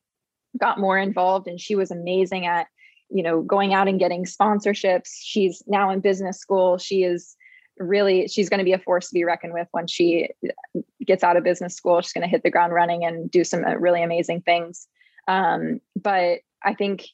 got 0.59 0.79
more 0.79 0.99
involved 0.99 1.47
and 1.47 1.61
she 1.61 1.75
was 1.75 1.91
amazing 1.91 2.47
at 2.47 2.67
you 3.11 3.23
know 3.23 3.43
going 3.43 3.75
out 3.75 3.89
and 3.89 3.99
getting 3.99 4.25
sponsorships. 4.25 5.11
She's 5.21 5.63
now 5.67 5.91
in 5.91 6.01
business 6.01 6.39
school. 6.39 6.79
She 6.79 7.03
is 7.03 7.37
really 7.79 8.29
she's 8.29 8.49
going 8.49 8.59
to 8.59 8.65
be 8.65 8.73
a 8.73 8.79
force 8.79 9.09
to 9.09 9.15
be 9.15 9.25
reckoned 9.25 9.53
with 9.53 9.69
when 9.73 9.87
she 9.87 10.29
gets 11.07 11.25
out 11.25 11.37
of 11.37 11.45
business 11.45 11.75
school. 11.75 12.01
She's 12.01 12.13
going 12.13 12.23
to 12.23 12.31
hit 12.31 12.43
the 12.43 12.51
ground 12.51 12.73
running 12.73 13.05
and 13.05 13.31
do 13.31 13.45
some 13.45 13.65
uh, 13.65 13.75
really 13.75 14.03
amazing 14.03 14.43
things. 14.43 14.87
Um, 15.29 15.81
but 15.97 16.41
i 16.63 16.75
think 16.75 17.07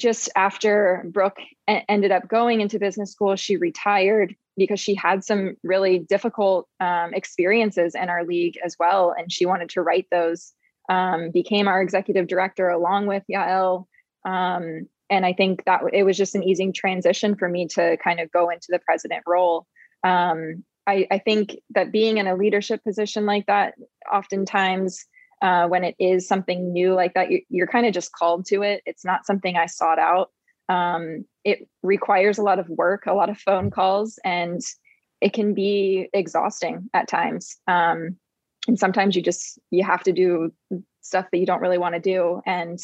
just 0.00 0.28
after 0.34 1.04
brooke 1.12 1.38
ended 1.68 2.10
up 2.10 2.26
going 2.26 2.60
into 2.60 2.78
business 2.78 3.12
school 3.12 3.36
she 3.36 3.56
retired 3.56 4.34
because 4.60 4.78
she 4.78 4.94
had 4.94 5.24
some 5.24 5.56
really 5.62 5.98
difficult 5.98 6.68
um, 6.80 7.14
experiences 7.14 7.94
in 7.94 8.10
our 8.10 8.24
league 8.24 8.58
as 8.62 8.76
well. 8.78 9.14
And 9.16 9.32
she 9.32 9.46
wanted 9.46 9.70
to 9.70 9.80
write 9.80 10.06
those, 10.10 10.52
um, 10.90 11.30
became 11.30 11.66
our 11.66 11.80
executive 11.80 12.26
director 12.26 12.68
along 12.68 13.06
with 13.06 13.22
Yael. 13.32 13.86
Um, 14.26 14.86
and 15.08 15.24
I 15.24 15.32
think 15.32 15.64
that 15.64 15.80
it 15.94 16.04
was 16.04 16.18
just 16.18 16.34
an 16.34 16.44
easy 16.44 16.70
transition 16.72 17.36
for 17.36 17.48
me 17.48 17.68
to 17.68 17.96
kind 18.04 18.20
of 18.20 18.30
go 18.30 18.50
into 18.50 18.66
the 18.68 18.78
president 18.80 19.22
role. 19.26 19.66
Um, 20.04 20.62
I, 20.86 21.06
I, 21.10 21.18
think 21.18 21.56
that 21.70 21.92
being 21.92 22.18
in 22.18 22.26
a 22.26 22.36
leadership 22.36 22.82
position 22.84 23.26
like 23.26 23.46
that, 23.46 23.74
oftentimes 24.12 25.04
uh, 25.42 25.66
when 25.68 25.84
it 25.84 25.94
is 25.98 26.28
something 26.28 26.72
new 26.72 26.94
like 26.94 27.14
that, 27.14 27.30
you, 27.30 27.40
you're 27.48 27.66
kind 27.66 27.86
of 27.86 27.94
just 27.94 28.12
called 28.12 28.46
to 28.46 28.62
it. 28.62 28.82
It's 28.86 29.04
not 29.04 29.26
something 29.26 29.56
I 29.56 29.66
sought 29.66 29.98
out. 29.98 30.30
Um, 30.68 31.24
it 31.44 31.68
requires 31.82 32.38
a 32.38 32.42
lot 32.42 32.58
of 32.58 32.68
work, 32.68 33.06
a 33.06 33.14
lot 33.14 33.30
of 33.30 33.38
phone 33.38 33.70
calls, 33.70 34.18
and 34.24 34.60
it 35.20 35.32
can 35.32 35.54
be 35.54 36.08
exhausting 36.12 36.88
at 36.94 37.08
times. 37.08 37.56
Um, 37.66 38.16
and 38.68 38.78
sometimes 38.78 39.16
you 39.16 39.22
just 39.22 39.58
you 39.70 39.82
have 39.82 40.02
to 40.04 40.12
do 40.12 40.52
stuff 41.00 41.26
that 41.32 41.38
you 41.38 41.46
don't 41.46 41.62
really 41.62 41.78
want 41.78 41.94
to 41.94 42.00
do. 42.00 42.42
And 42.46 42.78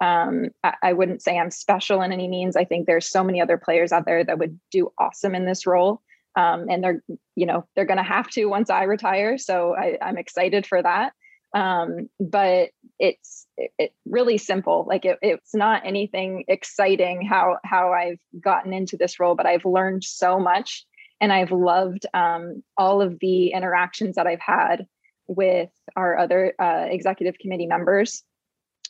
um, 0.00 0.46
I, 0.64 0.74
I 0.82 0.92
wouldn't 0.94 1.22
say 1.22 1.38
I'm 1.38 1.50
special 1.50 2.02
in 2.02 2.12
any 2.12 2.28
means. 2.28 2.56
I 2.56 2.64
think 2.64 2.86
there's 2.86 3.08
so 3.08 3.22
many 3.22 3.40
other 3.40 3.58
players 3.58 3.92
out 3.92 4.06
there 4.06 4.24
that 4.24 4.38
would 4.38 4.58
do 4.70 4.92
awesome 4.98 5.34
in 5.34 5.44
this 5.44 5.66
role. 5.66 6.00
Um, 6.36 6.66
and 6.70 6.82
they're, 6.82 7.02
you 7.34 7.46
know, 7.46 7.66
they're 7.74 7.84
going 7.84 7.98
to 7.98 8.02
have 8.02 8.28
to 8.30 8.46
once 8.46 8.70
I 8.70 8.84
retire. 8.84 9.38
So 9.38 9.74
I, 9.76 9.98
I'm 10.00 10.16
excited 10.16 10.66
for 10.66 10.82
that 10.82 11.12
um, 11.54 12.08
but 12.20 12.70
it's 12.98 13.46
it, 13.56 13.70
it 13.78 13.92
really 14.06 14.38
simple. 14.38 14.84
Like 14.88 15.04
it, 15.04 15.18
it's 15.22 15.54
not 15.54 15.82
anything 15.84 16.44
exciting 16.48 17.24
how 17.26 17.58
how 17.64 17.92
i've 17.92 18.20
gotten 18.40 18.72
into 18.72 18.96
this 18.96 19.18
role 19.20 19.34
but 19.34 19.46
i've 19.46 19.64
learned 19.64 20.04
so 20.04 20.38
much. 20.38 20.84
And 21.20 21.32
i've 21.32 21.52
loved 21.52 22.06
um, 22.14 22.62
all 22.76 23.02
of 23.02 23.18
the 23.20 23.48
interactions 23.48 24.16
that 24.16 24.26
i've 24.26 24.40
had 24.40 24.86
with 25.26 25.70
our 25.96 26.16
other 26.16 26.54
uh, 26.58 26.86
executive 26.88 27.38
committee 27.38 27.66
members. 27.66 28.22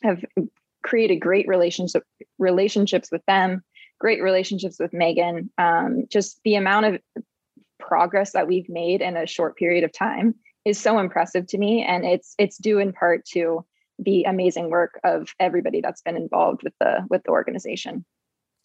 Have 0.03 0.23
created 0.81 1.17
great 1.17 1.47
relationship 1.47 2.03
relationships 2.37 3.09
with 3.11 3.25
them 3.25 3.63
great 3.99 4.21
relationships 4.23 4.79
with 4.79 4.91
Meghann. 4.91 5.49
Um, 5.57 6.05
just 6.09 6.39
the 6.43 6.55
amount 6.55 6.85
of 6.85 7.01
progress 7.79 8.31
that 8.31 8.47
we've 8.47 8.69
made 8.69 9.01
in 9.01 9.17
a 9.17 9.27
short 9.27 9.57
period 9.57 9.83
of 9.83 9.91
time 9.91 10.35
is 10.65 10.79
so 10.79 10.99
impressive 10.99 11.47
to 11.47 11.57
me 11.57 11.83
and 11.83 12.05
it's 12.05 12.35
it's 12.37 12.57
due 12.57 12.79
in 12.79 12.93
part 12.93 13.25
to 13.25 13.65
the 13.97 14.23
amazing 14.23 14.69
work 14.69 14.99
of 15.03 15.33
everybody 15.39 15.81
that's 15.81 16.01
been 16.01 16.15
involved 16.15 16.63
with 16.63 16.73
the 16.79 17.05
with 17.09 17.23
the 17.23 17.31
organization 17.31 18.05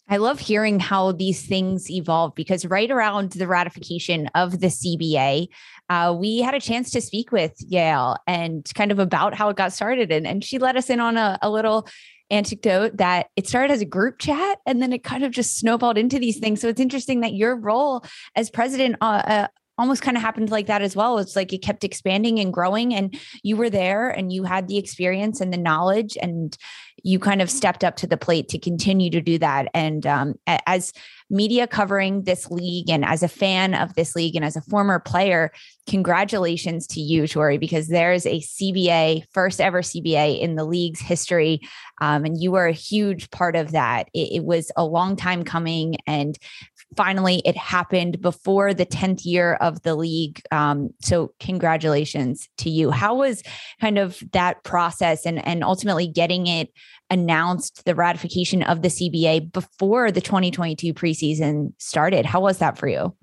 I 0.07 0.17
love 0.17 0.39
hearing 0.39 0.79
how 0.79 1.13
these 1.13 1.47
things 1.47 1.89
evolve 1.89 2.35
because 2.35 2.63
right 2.65 2.91
around 2.91 3.31
the 3.31 3.47
ratification 3.47 4.29
of 4.35 4.59
the 4.59 4.67
CBA, 4.67 5.47
uh, 5.89 6.15
we 6.17 6.41
had 6.41 6.53
a 6.53 6.59
chance 6.59 6.91
to 6.91 7.01
speak 7.01 7.31
with 7.31 7.53
Yael 7.71 8.17
and 8.27 8.69
kind 8.75 8.91
of 8.91 8.99
about 8.99 9.33
how 9.33 9.49
it 9.49 9.57
got 9.57 9.73
started. 9.73 10.11
And, 10.11 10.27
and 10.27 10.43
she 10.43 10.59
let 10.59 10.75
us 10.75 10.91
in 10.91 10.99
on 10.99 11.17
a, 11.17 11.39
a 11.41 11.49
little 11.49 11.87
anecdote 12.29 12.97
that 12.97 13.27
it 13.35 13.47
started 13.47 13.73
as 13.73 13.81
a 13.81 13.85
group 13.85 14.19
chat 14.19 14.59
and 14.65 14.81
then 14.81 14.93
it 14.93 15.03
kind 15.03 15.23
of 15.23 15.31
just 15.31 15.57
snowballed 15.57 15.97
into 15.97 16.19
these 16.19 16.37
things. 16.37 16.61
So 16.61 16.67
it's 16.67 16.81
interesting 16.81 17.21
that 17.21 17.33
your 17.33 17.55
role 17.55 18.03
as 18.35 18.51
president 18.51 18.97
uh, 19.01 19.23
uh, 19.25 19.47
almost 19.77 20.01
kind 20.01 20.17
of 20.17 20.23
happened 20.23 20.51
like 20.51 20.67
that 20.67 20.81
as 20.81 20.95
well. 20.95 21.17
It's 21.17 21.35
like 21.35 21.53
it 21.53 21.61
kept 21.61 21.83
expanding 21.83 22.39
and 22.39 22.53
growing, 22.53 22.93
and 22.93 23.17
you 23.43 23.57
were 23.57 23.69
there 23.69 24.09
and 24.09 24.31
you 24.31 24.43
had 24.43 24.67
the 24.67 24.77
experience 24.77 25.41
and 25.41 25.51
the 25.51 25.57
knowledge, 25.57 26.17
and 26.21 26.57
you 27.03 27.19
kind 27.19 27.41
of 27.41 27.49
stepped 27.49 27.83
up 27.83 27.95
to 27.97 28.07
the 28.07 28.17
plate 28.17 28.49
to 28.49 28.59
continue 28.59 29.09
to 29.11 29.21
do 29.21 29.37
that. 29.37 29.67
And 29.73 30.07
um, 30.07 30.35
as 30.47 30.91
media 31.29 31.67
covering 31.67 32.23
this 32.23 32.49
league 32.49 32.89
and 32.89 33.03
as 33.03 33.23
a 33.23 33.27
fan 33.27 33.73
of 33.73 33.93
this 33.95 34.15
league 34.15 34.35
and 34.35 34.45
as 34.45 34.55
a 34.55 34.61
former 34.61 34.99
player, 34.99 35.51
congratulations 35.87 36.87
to 36.87 37.01
you, 37.01 37.27
Tori, 37.27 37.57
because 37.57 37.87
there's 37.87 38.25
a 38.25 38.39
CBA, 38.39 39.25
first 39.31 39.61
ever 39.61 39.81
CBA 39.81 40.39
in 40.39 40.55
the 40.55 40.65
league's 40.65 40.99
history. 40.99 41.61
Um, 42.01 42.25
and 42.25 42.41
you 42.41 42.51
were 42.51 42.67
a 42.67 42.73
huge 42.73 43.29
part 43.31 43.55
of 43.55 43.71
that. 43.71 44.09
It, 44.13 44.37
it 44.37 44.43
was 44.45 44.71
a 44.75 44.85
long 44.85 45.15
time 45.15 45.43
coming. 45.43 45.97
And 46.07 46.37
finally 46.95 47.41
it 47.45 47.57
happened 47.57 48.21
before 48.21 48.73
the 48.73 48.85
10th 48.85 49.25
year 49.25 49.55
of 49.55 49.81
the 49.83 49.95
league 49.95 50.41
um, 50.51 50.89
so 51.01 51.33
congratulations 51.39 52.47
to 52.57 52.69
you 52.69 52.91
how 52.91 53.15
was 53.15 53.43
kind 53.81 53.97
of 53.97 54.21
that 54.31 54.63
process 54.63 55.25
and 55.25 55.45
and 55.45 55.63
ultimately 55.63 56.07
getting 56.07 56.47
it 56.47 56.69
announced 57.09 57.83
the 57.85 57.95
ratification 57.95 58.63
of 58.63 58.81
the 58.81 58.87
cba 58.87 59.51
before 59.51 60.11
the 60.11 60.21
2022 60.21 60.93
preseason 60.93 61.73
started 61.77 62.25
how 62.25 62.39
was 62.39 62.59
that 62.59 62.77
for 62.77 62.87
you 62.87 63.13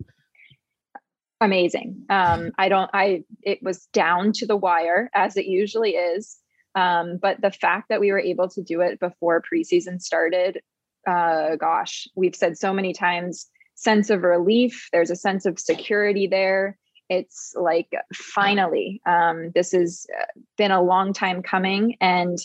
amazing 1.42 2.04
um, 2.08 2.52
i 2.58 2.68
don't 2.68 2.90
i 2.94 3.22
it 3.42 3.62
was 3.62 3.86
down 3.92 4.32
to 4.32 4.46
the 4.46 4.56
wire 4.56 5.10
as 5.14 5.36
it 5.36 5.46
usually 5.46 5.90
is 5.90 6.38
um, 6.74 7.18
but 7.20 7.38
the 7.42 7.50
fact 7.50 7.90
that 7.90 8.00
we 8.00 8.10
were 8.10 8.18
able 8.18 8.48
to 8.48 8.62
do 8.62 8.80
it 8.80 8.98
before 8.98 9.42
preseason 9.42 10.00
started 10.00 10.62
uh, 11.06 11.56
gosh, 11.56 12.08
we've 12.14 12.36
said 12.36 12.58
so 12.58 12.72
many 12.72 12.92
times 12.92 13.48
sense 13.74 14.10
of 14.10 14.22
relief. 14.22 14.88
There's 14.92 15.10
a 15.10 15.16
sense 15.16 15.46
of 15.46 15.58
security 15.58 16.26
there. 16.26 16.78
It's 17.08 17.54
like 17.56 17.88
finally, 18.14 19.00
um, 19.06 19.50
this 19.54 19.72
has 19.72 20.06
uh, 20.18 20.24
been 20.56 20.70
a 20.70 20.82
long 20.82 21.12
time 21.12 21.42
coming, 21.42 21.96
and 22.00 22.38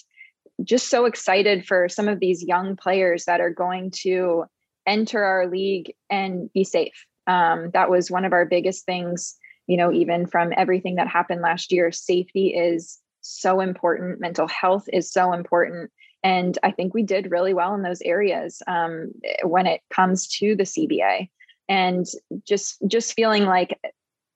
just 0.63 0.89
so 0.89 1.05
excited 1.05 1.65
for 1.65 1.87
some 1.87 2.07
of 2.07 2.19
these 2.19 2.43
young 2.43 2.75
players 2.75 3.25
that 3.25 3.39
are 3.39 3.51
going 3.51 3.91
to 3.91 4.45
enter 4.85 5.23
our 5.23 5.47
league 5.47 5.93
and 6.09 6.51
be 6.53 6.63
safe. 6.63 7.05
Um, 7.27 7.71
that 7.73 7.89
was 7.89 8.09
one 8.09 8.25
of 8.25 8.33
our 8.33 8.45
biggest 8.45 8.85
things, 8.85 9.35
you 9.67 9.77
know, 9.77 9.91
even 9.91 10.27
from 10.27 10.53
everything 10.55 10.95
that 10.95 11.07
happened 11.07 11.41
last 11.41 11.71
year. 11.71 11.91
Safety 11.91 12.49
is 12.49 12.99
so 13.21 13.59
important, 13.59 14.19
mental 14.19 14.47
health 14.47 14.85
is 14.91 15.11
so 15.11 15.33
important. 15.33 15.91
And 16.23 16.57
I 16.63 16.71
think 16.71 16.93
we 16.93 17.03
did 17.03 17.31
really 17.31 17.53
well 17.53 17.75
in 17.75 17.83
those 17.83 18.01
areas 18.01 18.61
um, 18.67 19.11
when 19.43 19.67
it 19.67 19.81
comes 19.89 20.27
to 20.39 20.55
the 20.55 20.63
CBA. 20.63 21.29
And 21.69 22.05
just 22.45 22.77
just 22.87 23.13
feeling 23.13 23.43
like 23.43 23.77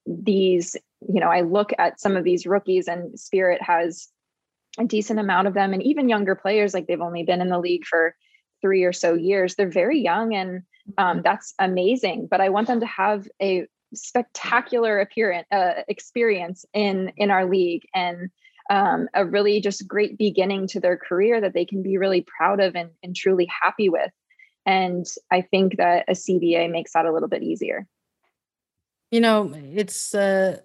these, 0.05 0.75
you 1.07 1.21
know, 1.21 1.29
I 1.29 1.41
look 1.41 1.71
at 1.77 1.99
some 1.99 2.17
of 2.17 2.25
these 2.25 2.45
rookies 2.45 2.87
and 2.87 3.17
Spirit 3.17 3.61
has 3.61 4.09
a 4.77 4.85
decent 4.85 5.19
amount 5.19 5.47
of 5.47 5.53
them, 5.53 5.73
and 5.73 5.83
even 5.83 6.09
younger 6.09 6.35
players, 6.35 6.73
like 6.73 6.87
they've 6.87 7.01
only 7.01 7.23
been 7.23 7.41
in 7.41 7.49
the 7.49 7.59
league 7.59 7.85
for 7.85 8.15
three 8.61 8.83
or 8.83 8.93
so 8.93 9.13
years. 9.13 9.55
They're 9.55 9.69
very 9.69 9.99
young 9.99 10.33
and 10.33 10.63
um, 10.97 11.17
mm-hmm. 11.17 11.21
that's 11.23 11.53
amazing. 11.59 12.27
But 12.29 12.41
I 12.41 12.49
want 12.49 12.67
them 12.67 12.79
to 12.79 12.85
have 12.85 13.27
a 13.41 13.67
spectacular 13.93 14.99
appearance 14.99 15.47
uh, 15.51 15.83
experience 15.87 16.65
in 16.73 17.11
in 17.17 17.31
our 17.31 17.45
league 17.45 17.83
and 17.93 18.29
um, 18.69 19.09
a 19.13 19.25
really 19.25 19.59
just 19.59 19.87
great 19.87 20.17
beginning 20.17 20.67
to 20.67 20.79
their 20.79 20.97
career 20.97 21.41
that 21.41 21.53
they 21.53 21.65
can 21.65 21.83
be 21.83 21.97
really 21.97 22.21
proud 22.21 22.61
of 22.61 22.75
and, 22.75 22.91
and 23.03 23.15
truly 23.15 23.49
happy 23.61 23.89
with. 23.89 24.11
And 24.65 25.05
I 25.29 25.41
think 25.41 25.77
that 25.77 26.05
a 26.07 26.13
CBA 26.13 26.71
makes 26.71 26.93
that 26.93 27.05
a 27.05 27.11
little 27.11 27.27
bit 27.27 27.43
easier. 27.43 27.85
You 29.09 29.19
know, 29.19 29.51
it's 29.53 30.15
uh, 30.15 30.59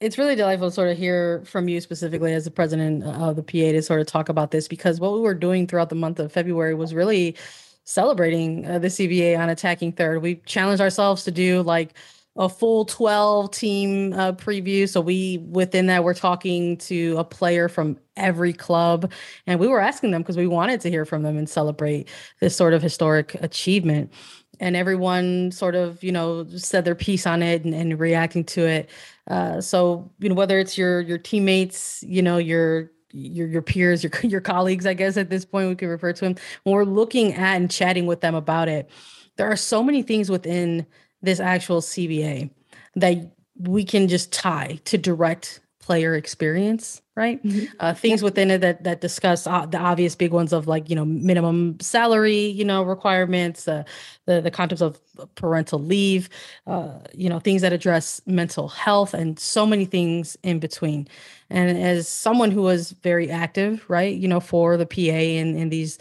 it's 0.00 0.16
really 0.16 0.34
delightful 0.34 0.68
to 0.68 0.74
sort 0.74 0.88
of 0.88 0.96
hear 0.96 1.42
from 1.44 1.68
you 1.68 1.80
specifically 1.80 2.32
as 2.32 2.44
the 2.44 2.50
president 2.50 3.04
of 3.04 3.36
the 3.36 3.42
PA 3.42 3.72
to 3.72 3.82
sort 3.82 4.00
of 4.00 4.06
talk 4.06 4.28
about 4.28 4.50
this 4.50 4.66
because 4.66 4.98
what 4.98 5.12
we 5.12 5.20
were 5.20 5.34
doing 5.34 5.66
throughout 5.66 5.90
the 5.90 5.94
month 5.94 6.18
of 6.18 6.32
February 6.32 6.74
was 6.74 6.94
really 6.94 7.36
celebrating 7.84 8.66
uh, 8.66 8.78
the 8.78 8.88
CBA 8.88 9.38
on 9.38 9.48
attacking 9.50 9.92
third. 9.92 10.22
We 10.22 10.36
challenged 10.46 10.80
ourselves 10.80 11.24
to 11.24 11.30
do 11.30 11.62
like 11.62 11.94
a 12.36 12.48
full 12.48 12.84
12 12.86 13.50
team 13.50 14.12
uh, 14.14 14.32
preview. 14.32 14.88
So 14.88 15.00
we 15.00 15.38
within 15.50 15.86
that 15.86 16.02
we're 16.02 16.14
talking 16.14 16.78
to 16.78 17.16
a 17.18 17.24
player 17.24 17.68
from 17.68 17.98
every 18.16 18.52
club 18.52 19.12
and 19.46 19.60
we 19.60 19.68
were 19.68 19.80
asking 19.80 20.12
them 20.12 20.22
because 20.22 20.36
we 20.36 20.46
wanted 20.46 20.80
to 20.82 20.90
hear 20.90 21.04
from 21.04 21.22
them 21.22 21.36
and 21.36 21.48
celebrate 21.48 22.08
this 22.40 22.56
sort 22.56 22.74
of 22.74 22.82
historic 22.82 23.34
achievement 23.36 24.12
and 24.60 24.76
everyone 24.76 25.50
sort 25.50 25.74
of 25.74 26.02
you 26.04 26.12
know 26.12 26.46
said 26.56 26.84
their 26.84 26.94
piece 26.94 27.26
on 27.26 27.42
it 27.42 27.64
and, 27.64 27.74
and 27.74 27.98
reacting 27.98 28.44
to 28.44 28.66
it 28.66 28.90
uh, 29.28 29.60
so 29.60 30.10
you 30.18 30.28
know 30.28 30.34
whether 30.34 30.58
it's 30.58 30.76
your 30.76 31.00
your 31.00 31.18
teammates 31.18 32.02
you 32.02 32.22
know 32.22 32.36
your 32.36 32.90
your 33.12 33.46
your 33.46 33.62
peers 33.62 34.02
your 34.02 34.12
your 34.22 34.40
colleagues 34.40 34.86
i 34.86 34.94
guess 34.94 35.16
at 35.16 35.30
this 35.30 35.44
point 35.44 35.68
we 35.68 35.74
can 35.74 35.88
refer 35.88 36.12
to 36.12 36.24
them 36.24 36.34
when 36.64 36.74
we're 36.74 36.84
looking 36.84 37.34
at 37.34 37.56
and 37.56 37.70
chatting 37.70 38.06
with 38.06 38.20
them 38.20 38.34
about 38.34 38.68
it 38.68 38.88
there 39.36 39.50
are 39.50 39.56
so 39.56 39.82
many 39.82 40.02
things 40.02 40.30
within 40.30 40.86
this 41.22 41.40
actual 41.40 41.80
cba 41.80 42.50
that 42.96 43.32
we 43.58 43.84
can 43.84 44.08
just 44.08 44.32
tie 44.32 44.78
to 44.84 44.98
direct 44.98 45.60
player 45.82 46.14
experience 46.14 47.02
right? 47.14 47.44
Mm-hmm. 47.44 47.66
uh, 47.78 47.92
things 47.92 48.22
within 48.22 48.50
it 48.50 48.62
that 48.62 48.84
that 48.84 49.00
discuss 49.00 49.46
uh, 49.46 49.66
the 49.66 49.78
obvious 49.78 50.14
big 50.14 50.32
ones 50.32 50.52
of 50.52 50.66
like 50.66 50.88
you 50.88 50.96
know 50.96 51.04
minimum 51.04 51.78
salary 51.80 52.46
you 52.46 52.64
know 52.64 52.82
requirements 52.82 53.68
uh, 53.68 53.84
the 54.24 54.40
the 54.40 54.50
concepts 54.50 54.80
of 54.80 54.98
parental 55.34 55.78
leave 55.78 56.30
uh, 56.66 56.98
you 57.12 57.28
know 57.28 57.38
things 57.38 57.62
that 57.62 57.72
address 57.72 58.22
mental 58.26 58.68
health 58.68 59.12
and 59.12 59.38
so 59.38 59.66
many 59.66 59.84
things 59.84 60.36
in 60.42 60.58
between. 60.58 61.06
And 61.50 61.76
as 61.76 62.08
someone 62.08 62.50
who 62.50 62.62
was 62.62 62.92
very 63.02 63.30
active 63.30 63.84
right 63.88 64.16
you 64.16 64.28
know 64.28 64.40
for 64.40 64.76
the 64.76 64.86
pa 64.86 65.00
in 65.00 65.56
in 65.56 65.68
these 65.68 65.98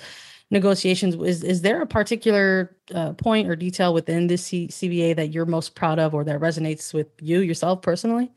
negotiations 0.49 1.15
is 1.15 1.43
is 1.43 1.61
there 1.61 1.81
a 1.81 1.87
particular 1.87 2.75
uh, 2.93 3.13
point 3.13 3.49
or 3.49 3.55
detail 3.55 3.93
within 3.93 4.27
this 4.27 4.45
C- 4.45 4.67
cba 4.67 5.15
that 5.15 5.31
you're 5.31 5.45
most 5.45 5.75
proud 5.75 5.97
of 5.97 6.13
or 6.13 6.25
that 6.25 6.41
resonates 6.41 6.93
with 6.93 7.07
you 7.21 7.39
yourself 7.39 7.81
personally 7.81 8.31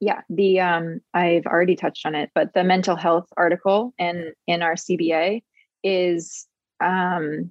yeah 0.00 0.20
the 0.28 0.60
um 0.60 1.00
i've 1.12 1.46
already 1.46 1.76
touched 1.76 2.06
on 2.06 2.14
it 2.14 2.30
but 2.34 2.52
the 2.54 2.64
mental 2.64 2.96
health 2.96 3.26
article 3.36 3.94
in 3.98 4.32
in 4.46 4.62
our 4.62 4.74
cba 4.74 5.42
is 5.82 6.46
um 6.80 7.50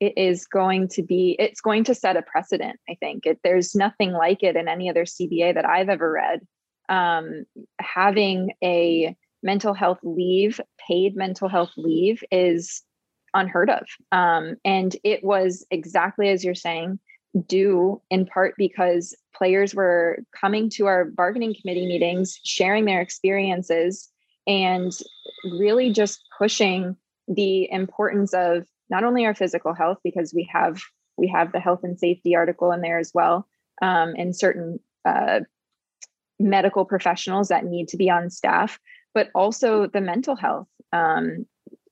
it 0.00 0.12
is 0.16 0.46
going 0.46 0.88
to 0.88 1.02
be 1.02 1.36
it's 1.38 1.60
going 1.60 1.84
to 1.84 1.94
set 1.94 2.16
a 2.16 2.22
precedent 2.22 2.78
i 2.88 2.94
think. 3.00 3.26
It, 3.26 3.38
there's 3.42 3.74
nothing 3.74 4.12
like 4.12 4.42
it 4.42 4.56
in 4.56 4.68
any 4.68 4.90
other 4.90 5.04
cba 5.04 5.54
that 5.54 5.64
i've 5.64 5.88
ever 5.88 6.10
read. 6.10 6.40
Um, 6.88 7.44
having 7.80 8.52
a 8.62 9.16
mental 9.42 9.72
health 9.72 10.00
leave 10.02 10.60
paid 10.86 11.16
mental 11.16 11.48
health 11.48 11.72
leave 11.76 12.22
is 12.30 12.82
unheard 13.34 13.70
of. 13.70 13.86
Um, 14.12 14.56
and 14.64 14.96
it 15.04 15.22
was 15.22 15.66
exactly 15.70 16.28
as 16.28 16.44
you're 16.44 16.54
saying 16.54 16.98
due 17.46 18.00
in 18.10 18.26
part 18.26 18.54
because 18.56 19.14
players 19.36 19.74
were 19.74 20.18
coming 20.38 20.70
to 20.70 20.86
our 20.86 21.04
bargaining 21.04 21.54
committee 21.60 21.86
meetings, 21.86 22.38
sharing 22.44 22.84
their 22.84 23.00
experiences, 23.00 24.08
and 24.46 24.92
really 25.44 25.90
just 25.90 26.20
pushing 26.38 26.96
the 27.28 27.70
importance 27.70 28.34
of 28.34 28.66
not 28.90 29.04
only 29.04 29.24
our 29.24 29.34
physical 29.34 29.74
health 29.74 29.98
because 30.04 30.32
we 30.34 30.48
have 30.52 30.80
we 31.16 31.28
have 31.28 31.52
the 31.52 31.60
health 31.60 31.80
and 31.84 31.98
safety 31.98 32.34
article 32.34 32.72
in 32.72 32.80
there 32.80 32.98
as 32.98 33.12
well 33.14 33.48
um, 33.82 34.14
and 34.18 34.36
certain 34.36 34.78
uh, 35.04 35.40
medical 36.38 36.84
professionals 36.84 37.48
that 37.48 37.64
need 37.64 37.88
to 37.88 37.96
be 37.96 38.10
on 38.10 38.28
staff 38.28 38.78
but 39.14 39.30
also 39.34 39.86
the 39.86 40.00
mental 40.00 40.34
health. 40.34 40.66
Um, 40.92 41.46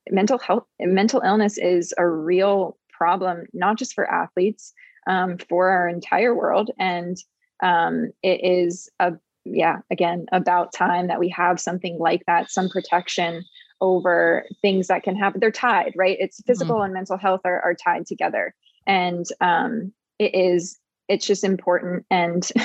mental 0.09 0.37
health 0.37 0.65
mental 0.79 1.21
illness 1.21 1.57
is 1.57 1.93
a 1.97 2.07
real 2.07 2.77
problem 2.91 3.45
not 3.53 3.77
just 3.77 3.93
for 3.93 4.09
athletes 4.09 4.73
um, 5.07 5.37
for 5.49 5.69
our 5.69 5.87
entire 5.87 6.33
world. 6.33 6.71
And 6.79 7.17
um, 7.61 8.11
it 8.21 8.43
is 8.43 8.89
a 8.99 9.13
yeah 9.45 9.79
again 9.91 10.25
about 10.31 10.73
time 10.73 11.07
that 11.07 11.19
we 11.19 11.29
have 11.29 11.59
something 11.59 11.97
like 11.99 12.23
that, 12.27 12.49
some 12.49 12.69
protection 12.69 13.43
over 13.81 14.45
things 14.61 14.87
that 14.87 15.03
can 15.03 15.15
happen. 15.15 15.39
They're 15.39 15.51
tied, 15.51 15.93
right? 15.95 16.17
It's 16.19 16.39
mm-hmm. 16.39 16.51
physical 16.51 16.75
mm-hmm. 16.75 16.85
and 16.85 16.93
mental 16.93 17.17
health 17.17 17.41
are, 17.45 17.61
are 17.61 17.75
tied 17.75 18.05
together, 18.05 18.53
and 18.87 19.25
um, 19.41 19.93
it 20.19 20.35
is 20.35 20.77
it's 21.07 21.25
just 21.25 21.43
important 21.43 22.05
and. 22.09 22.49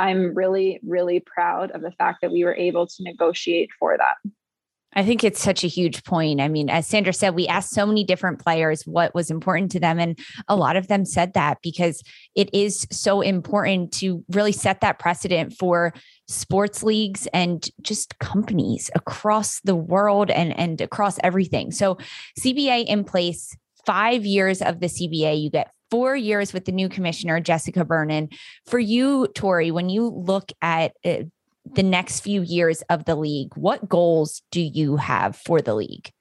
I'm 0.00 0.32
really, 0.32 0.78
really 0.86 1.18
proud 1.18 1.72
of 1.72 1.82
the 1.82 1.90
fact 1.90 2.20
that 2.22 2.30
we 2.30 2.44
were 2.44 2.54
able 2.54 2.86
to 2.86 3.02
negotiate 3.02 3.70
for 3.80 3.98
that. 3.98 4.14
I 4.94 5.04
think 5.04 5.22
it's 5.22 5.40
such 5.40 5.64
a 5.64 5.68
huge 5.68 6.02
point. 6.04 6.40
I 6.40 6.48
mean, 6.48 6.70
as 6.70 6.86
Sandra 6.86 7.12
said, 7.12 7.34
we 7.34 7.46
asked 7.46 7.70
so 7.70 7.84
many 7.84 8.04
different 8.04 8.40
players 8.42 8.82
what 8.82 9.14
was 9.14 9.30
important 9.30 9.70
to 9.72 9.80
them. 9.80 9.98
And 9.98 10.18
a 10.48 10.56
lot 10.56 10.76
of 10.76 10.88
them 10.88 11.04
said 11.04 11.34
that 11.34 11.58
because 11.62 12.02
it 12.34 12.48
is 12.54 12.86
so 12.90 13.20
important 13.20 13.92
to 13.94 14.24
really 14.30 14.52
set 14.52 14.80
that 14.80 14.98
precedent 14.98 15.52
for 15.52 15.92
sports 16.26 16.82
leagues 16.82 17.28
and 17.34 17.68
just 17.82 18.18
companies 18.18 18.90
across 18.94 19.60
the 19.60 19.76
world 19.76 20.30
and, 20.30 20.58
and 20.58 20.80
across 20.80 21.18
everything. 21.22 21.70
So, 21.70 21.98
CBA 22.40 22.86
in 22.86 23.04
place, 23.04 23.54
five 23.84 24.24
years 24.24 24.62
of 24.62 24.80
the 24.80 24.86
CBA, 24.86 25.42
you 25.42 25.50
get 25.50 25.70
four 25.90 26.16
years 26.16 26.52
with 26.52 26.64
the 26.64 26.72
new 26.72 26.88
commissioner, 26.88 27.40
Jessica 27.40 27.84
Berman. 27.84 28.28
For 28.66 28.78
you, 28.78 29.28
Tori, 29.34 29.70
when 29.70 29.88
you 29.88 30.08
look 30.08 30.52
at 30.60 30.92
uh, 31.04 31.24
the 31.74 31.82
next 31.82 32.20
few 32.20 32.42
years 32.42 32.82
of 32.90 33.04
the 33.04 33.16
league? 33.16 33.54
What 33.56 33.88
goals 33.88 34.42
do 34.50 34.60
you 34.60 34.96
have 34.96 35.36
for 35.36 35.60
the 35.60 35.74
league? 35.74 36.12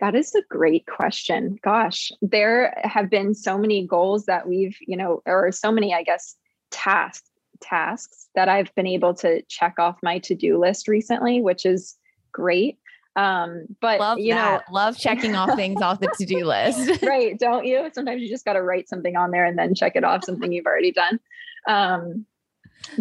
That 0.00 0.14
is 0.14 0.34
a 0.34 0.42
great 0.48 0.86
question. 0.86 1.58
Gosh, 1.62 2.12
there 2.22 2.80
have 2.84 3.10
been 3.10 3.34
so 3.34 3.58
many 3.58 3.86
goals 3.86 4.26
that 4.26 4.48
we've, 4.48 4.76
you 4.80 4.96
know, 4.96 5.22
or 5.26 5.50
so 5.50 5.72
many, 5.72 5.92
I 5.92 6.02
guess, 6.04 6.36
tasks 6.70 7.28
tasks 7.60 8.28
that 8.34 8.48
I've 8.48 8.74
been 8.74 8.86
able 8.86 9.14
to 9.14 9.42
check 9.42 9.78
off 9.78 9.98
my 10.02 10.18
to-do 10.20 10.58
list 10.58 10.88
recently, 10.88 11.40
which 11.40 11.66
is 11.66 11.96
great. 12.32 12.78
Um, 13.16 13.64
but 13.80 13.98
love 13.98 14.18
you 14.18 14.34
that. 14.34 14.62
know, 14.68 14.72
love 14.72 14.96
checking 14.96 15.34
off 15.34 15.56
things 15.56 15.82
off 15.82 15.98
the 15.98 16.12
to-do 16.18 16.44
list. 16.44 17.02
right. 17.06 17.38
Don't 17.38 17.66
you? 17.66 17.90
Sometimes 17.92 18.22
you 18.22 18.28
just 18.28 18.44
got 18.44 18.52
to 18.52 18.62
write 18.62 18.88
something 18.88 19.16
on 19.16 19.30
there 19.32 19.44
and 19.44 19.58
then 19.58 19.74
check 19.74 19.96
it 19.96 20.04
off 20.04 20.24
something 20.24 20.52
you've 20.52 20.66
already 20.66 20.92
done. 20.92 21.18
Um, 21.66 22.26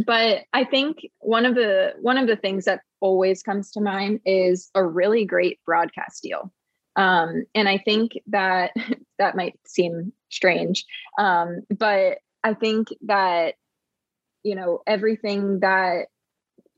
but 0.05 0.43
i 0.53 0.63
think 0.63 1.07
one 1.19 1.45
of 1.45 1.55
the 1.55 1.93
one 2.01 2.17
of 2.17 2.27
the 2.27 2.35
things 2.35 2.65
that 2.65 2.81
always 2.99 3.43
comes 3.43 3.71
to 3.71 3.81
mind 3.81 4.19
is 4.25 4.69
a 4.73 4.83
really 4.83 5.23
great 5.23 5.59
broadcast 5.65 6.23
deal. 6.23 6.51
Um, 6.95 7.45
and 7.53 7.69
i 7.69 7.77
think 7.77 8.13
that 8.27 8.71
that 9.19 9.35
might 9.35 9.59
seem 9.65 10.13
strange 10.29 10.85
um, 11.19 11.61
but 11.77 12.19
i 12.43 12.53
think 12.53 12.89
that 13.03 13.55
you 14.43 14.55
know 14.55 14.81
everything 14.87 15.59
that 15.59 16.07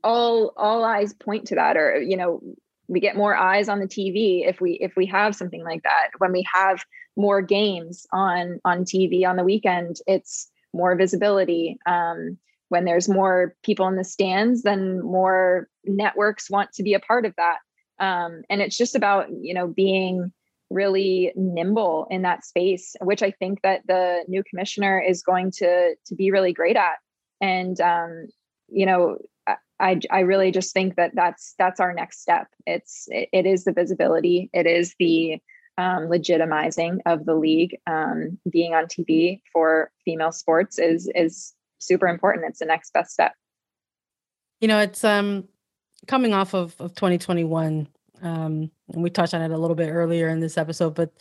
all 0.02 0.52
all 0.56 0.84
eyes 0.84 1.12
point 1.12 1.46
to 1.48 1.54
that 1.54 1.76
or 1.76 2.00
you 2.00 2.16
know 2.16 2.40
we 2.88 3.00
get 3.00 3.16
more 3.16 3.36
eyes 3.36 3.68
on 3.68 3.78
the 3.78 3.86
tv 3.86 4.46
if 4.46 4.60
we 4.60 4.72
if 4.72 4.96
we 4.96 5.06
have 5.06 5.36
something 5.36 5.62
like 5.62 5.84
that. 5.84 6.08
When 6.18 6.32
we 6.32 6.44
have 6.52 6.84
more 7.16 7.40
games 7.40 8.06
on 8.12 8.60
on 8.64 8.84
tv 8.84 9.26
on 9.26 9.36
the 9.36 9.44
weekend 9.44 10.00
it's 10.06 10.50
more 10.72 10.96
visibility. 10.96 11.78
Um, 11.86 12.38
when 12.70 12.84
there's 12.84 13.08
more 13.08 13.54
people 13.62 13.86
in 13.86 13.96
the 13.96 14.04
stands 14.04 14.62
then 14.62 15.00
more 15.02 15.68
networks 15.84 16.50
want 16.50 16.72
to 16.72 16.82
be 16.82 16.94
a 16.94 17.00
part 17.00 17.24
of 17.26 17.34
that 17.36 17.58
um, 18.00 18.42
and 18.48 18.62
it's 18.62 18.76
just 18.76 18.96
about 18.96 19.28
you 19.30 19.54
know 19.54 19.68
being 19.68 20.32
really 20.70 21.32
nimble 21.34 22.06
in 22.10 22.22
that 22.22 22.44
space, 22.44 22.94
which 23.02 23.22
I 23.22 23.32
think 23.32 23.62
that 23.62 23.82
the 23.86 24.24
new 24.28 24.42
commissioner 24.48 25.00
is 25.00 25.22
going 25.22 25.50
to 25.56 25.94
to 26.06 26.14
be 26.14 26.30
really 26.30 26.52
great 26.52 26.76
at. 26.76 26.98
And 27.40 27.78
um, 27.80 28.28
you 28.68 28.86
know, 28.86 29.18
I 29.78 30.00
I 30.10 30.20
really 30.20 30.50
just 30.50 30.72
think 30.72 30.96
that 30.96 31.12
that's 31.14 31.54
that's 31.58 31.80
our 31.80 31.92
next 31.92 32.22
step. 32.22 32.46
It's 32.66 33.06
it, 33.08 33.28
it 33.32 33.46
is 33.46 33.64
the 33.64 33.72
visibility. 33.72 34.48
It 34.52 34.66
is 34.66 34.94
the 34.98 35.38
um, 35.76 36.08
legitimizing 36.08 36.98
of 37.06 37.26
the 37.26 37.34
league. 37.34 37.76
Um, 37.86 38.38
being 38.48 38.74
on 38.74 38.86
TV 38.86 39.40
for 39.52 39.90
female 40.04 40.32
sports 40.32 40.78
is 40.78 41.10
is 41.14 41.52
super 41.80 42.06
important. 42.06 42.46
It's 42.46 42.60
the 42.60 42.66
next 42.66 42.92
best 42.92 43.12
step. 43.12 43.34
You 44.60 44.68
know, 44.68 44.78
it's 44.78 45.04
um 45.04 45.48
coming 46.06 46.32
off 46.32 46.54
of, 46.54 46.74
of 46.80 46.94
2021 46.94 47.88
um, 48.22 48.70
and 48.92 49.02
we 49.02 49.10
touched 49.10 49.34
on 49.34 49.42
it 49.42 49.50
a 49.50 49.58
little 49.58 49.76
bit 49.76 49.90
earlier 49.90 50.28
in 50.28 50.40
this 50.40 50.58
episode, 50.58 50.94
but 50.94 51.12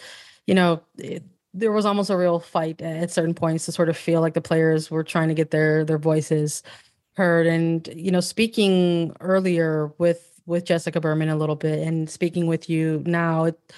you 0.47 0.53
know, 0.53 0.81
it, 0.97 1.23
there 1.53 1.71
was 1.71 1.85
almost 1.85 2.09
a 2.09 2.17
real 2.17 2.39
fight 2.39 2.81
at 2.81 3.11
certain 3.11 3.33
points 3.33 3.65
to 3.65 3.71
sort 3.71 3.89
of 3.89 3.97
feel 3.97 4.21
like 4.21 4.33
the 4.33 4.41
players 4.41 4.91
were 4.91 5.03
trying 5.03 5.27
to 5.29 5.33
get 5.33 5.51
their 5.51 5.83
their 5.83 5.97
voices 5.97 6.63
heard. 7.13 7.47
And 7.47 7.87
you 7.95 8.11
know, 8.11 8.19
speaking 8.19 9.15
earlier 9.19 9.91
with 9.97 10.41
with 10.45 10.65
Jessica 10.65 10.99
Berman 10.99 11.29
a 11.29 11.35
little 11.35 11.55
bit, 11.55 11.87
and 11.87 12.09
speaking 12.09 12.47
with 12.47 12.69
you 12.69 13.03
now, 13.05 13.45
it 13.45 13.73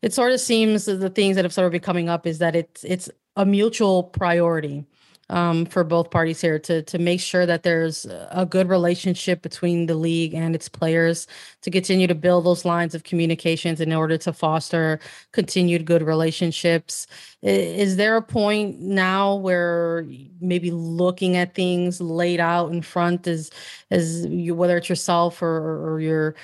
it 0.00 0.12
sort 0.12 0.32
of 0.32 0.40
seems 0.40 0.86
the 0.86 1.10
things 1.10 1.36
that 1.36 1.44
have 1.44 1.52
sort 1.52 1.66
of 1.66 1.72
been 1.72 1.80
coming 1.80 2.08
up 2.08 2.26
is 2.26 2.38
that 2.38 2.56
it's 2.56 2.84
it's 2.84 3.10
a 3.36 3.44
mutual 3.44 4.04
priority 4.04 4.84
um, 5.30 5.64
for 5.66 5.84
both 5.84 6.10
parties 6.10 6.40
here 6.40 6.58
to 6.58 6.82
to 6.82 6.98
make 6.98 7.20
sure 7.20 7.46
that 7.46 7.62
there's 7.62 8.06
a 8.30 8.46
good 8.48 8.68
relationship 8.68 9.42
between 9.42 9.86
the 9.86 9.94
league 9.94 10.34
and 10.34 10.54
its 10.54 10.68
players 10.68 11.26
to 11.62 11.70
continue 11.70 12.06
to 12.06 12.14
build 12.14 12.44
those 12.44 12.64
lines 12.64 12.94
of 12.94 13.04
communications 13.04 13.80
in 13.80 13.92
order 13.92 14.18
to 14.18 14.32
foster 14.32 15.00
continued 15.32 15.84
good 15.84 16.02
relationships. 16.02 17.06
Is 17.42 17.96
there 17.96 18.16
a 18.16 18.22
point 18.22 18.80
now 18.80 19.36
where 19.36 20.06
maybe 20.40 20.70
looking 20.70 21.36
at 21.36 21.54
things 21.54 22.00
laid 22.00 22.40
out 22.40 22.72
in 22.72 22.82
front 22.82 23.26
is 23.26 23.50
as 23.90 24.26
you, 24.26 24.54
whether 24.54 24.76
it's 24.76 24.88
yourself 24.88 25.42
or, 25.42 25.94
or 25.94 26.00
your 26.00 26.34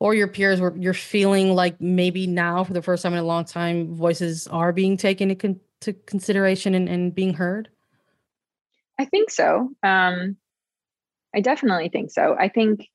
or 0.00 0.14
your 0.14 0.28
peers 0.28 0.60
where 0.60 0.76
you're 0.76 0.94
feeling 0.94 1.54
like 1.54 1.80
maybe 1.80 2.26
now 2.26 2.62
for 2.64 2.72
the 2.72 2.82
first 2.82 3.02
time 3.02 3.12
in 3.14 3.18
a 3.18 3.24
long 3.24 3.44
time 3.44 3.94
voices 3.94 4.46
are 4.48 4.72
being 4.72 4.96
taken 4.96 5.30
into 5.30 5.92
consideration 6.06 6.74
and, 6.74 6.88
and 6.88 7.14
being 7.14 7.34
heard 7.34 7.68
I 8.98 9.04
think 9.04 9.30
so. 9.30 9.70
Um, 9.82 10.36
I 11.34 11.40
definitely 11.40 11.88
think 11.88 12.10
so. 12.10 12.36
I 12.38 12.48
think 12.48 12.88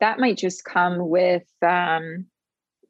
that 0.00 0.18
might 0.18 0.36
just 0.36 0.64
come 0.64 1.08
with, 1.08 1.46
um, 1.62 2.26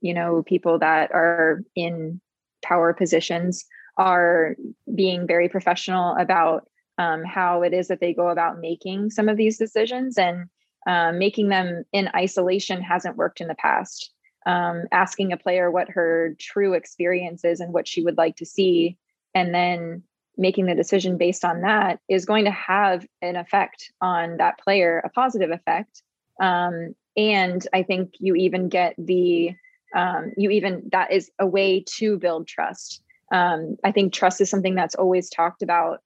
you 0.01 0.13
know, 0.13 0.43
people 0.43 0.79
that 0.81 1.11
are 1.13 1.63
in 1.75 2.21
power 2.63 2.93
positions 2.93 3.65
are 3.97 4.57
being 4.95 5.27
very 5.27 5.49
professional 5.49 6.15
about 6.17 6.69
um, 6.99 7.25
how 7.25 7.63
it 7.63 7.73
is 7.73 7.89
that 7.89 8.01
they 8.01 8.13
go 8.13 8.29
about 8.29 8.61
making 8.61 9.11
some 9.11 9.29
of 9.29 9.37
these 9.37 9.57
decisions 9.57 10.19
and 10.19 10.47
um, 10.87 11.19
making 11.19 11.49
them 11.49 11.85
in 11.93 12.11
isolation 12.15 12.83
hasn't 12.83 13.17
worked 13.17 13.41
in 13.41 13.49
the 13.49 13.55
past. 13.55 14.11
Um, 14.47 14.85
asking 14.93 15.33
a 15.33 15.37
player 15.37 15.71
what 15.71 15.91
her 15.91 16.35
true 16.39 16.73
experience 16.73 17.45
is 17.45 17.61
and 17.61 17.73
what 17.73 17.87
she 17.87 18.03
would 18.03 18.17
like 18.17 18.37
to 18.37 18.47
see, 18.47 18.97
and 19.35 19.55
then 19.55 20.05
making 20.39 20.67
the 20.67 20.75
decision 20.75 21.19
based 21.19 21.45
on 21.45 21.63
that 21.63 21.99
is 22.09 22.25
going 22.25 22.45
to 22.45 22.51
have 22.53 23.05
an 23.21 23.37
effect 23.37 23.93
on 24.01 24.37
that 24.37 24.59
player, 24.59 25.03
a 25.05 25.09
positive 25.09 25.51
effect. 25.51 26.03
Um, 26.41 26.95
and 27.17 27.67
I 27.75 27.83
think 27.83 28.15
you 28.21 28.37
even 28.37 28.69
get 28.69 28.95
the, 28.97 29.55
um, 29.95 30.33
you 30.37 30.51
even, 30.51 30.89
that 30.93 31.13
is 31.13 31.31
a 31.41 31.47
way 31.47 31.85
to 31.97 32.17
build 32.17 32.47
trust. 32.47 33.03
Um, 33.33 33.77
I 33.83 33.91
think 33.91 34.13
trust 34.13 34.41
is 34.41 34.49
something 34.49 34.77
that's 34.77 34.95
always 34.95 35.29
talked 35.29 35.63
about, 35.63 36.01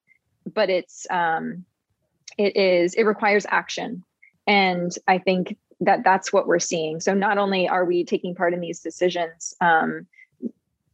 but 0.52 0.70
it's, 0.70 1.06
um, 1.10 1.66
it 2.38 2.56
is, 2.56 2.94
it 2.94 3.04
requires 3.04 3.46
action. 3.48 4.02
And 4.46 4.90
I 5.06 5.18
think 5.18 5.58
that 5.80 6.02
that's 6.04 6.32
what 6.32 6.46
we're 6.46 6.58
seeing. 6.58 7.00
So 7.00 7.12
not 7.12 7.36
only 7.36 7.68
are 7.68 7.84
we 7.84 8.04
taking 8.04 8.34
part 8.34 8.54
in 8.54 8.60
these 8.60 8.80
decisions, 8.80 9.54
um, 9.60 10.06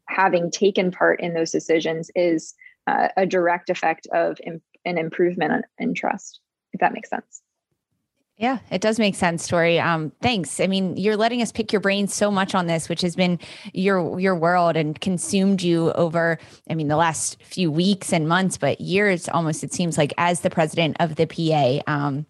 having 0.06 0.50
taken 0.50 0.90
part 0.90 1.20
in 1.20 1.34
those 1.34 1.52
decisions 1.52 2.10
is 2.16 2.54
uh, 2.88 3.08
a 3.16 3.26
direct 3.26 3.70
effect 3.70 4.06
of 4.12 4.40
Im- 4.44 4.62
an 4.84 4.98
improvement 4.98 5.64
in 5.78 5.94
trust, 5.94 6.40
if 6.72 6.80
that 6.80 6.92
makes 6.92 7.10
sense. 7.10 7.42
Yeah, 8.38 8.58
it 8.70 8.80
does 8.80 9.00
make 9.00 9.16
sense, 9.16 9.48
Tori. 9.48 9.80
Um, 9.80 10.12
thanks. 10.22 10.60
I 10.60 10.68
mean, 10.68 10.96
you're 10.96 11.16
letting 11.16 11.42
us 11.42 11.50
pick 11.50 11.72
your 11.72 11.80
brain 11.80 12.06
so 12.06 12.30
much 12.30 12.54
on 12.54 12.68
this, 12.68 12.88
which 12.88 13.00
has 13.02 13.16
been 13.16 13.40
your 13.74 14.20
your 14.20 14.36
world 14.36 14.76
and 14.76 14.98
consumed 15.00 15.60
you 15.60 15.90
over, 15.92 16.38
I 16.70 16.74
mean, 16.74 16.86
the 16.86 16.96
last 16.96 17.42
few 17.42 17.68
weeks 17.72 18.12
and 18.12 18.28
months, 18.28 18.56
but 18.56 18.80
years 18.80 19.28
almost. 19.28 19.64
It 19.64 19.74
seems 19.74 19.98
like 19.98 20.14
as 20.18 20.40
the 20.40 20.50
president 20.50 20.96
of 21.00 21.16
the 21.16 21.26
PA. 21.26 21.82
Um, 21.92 22.26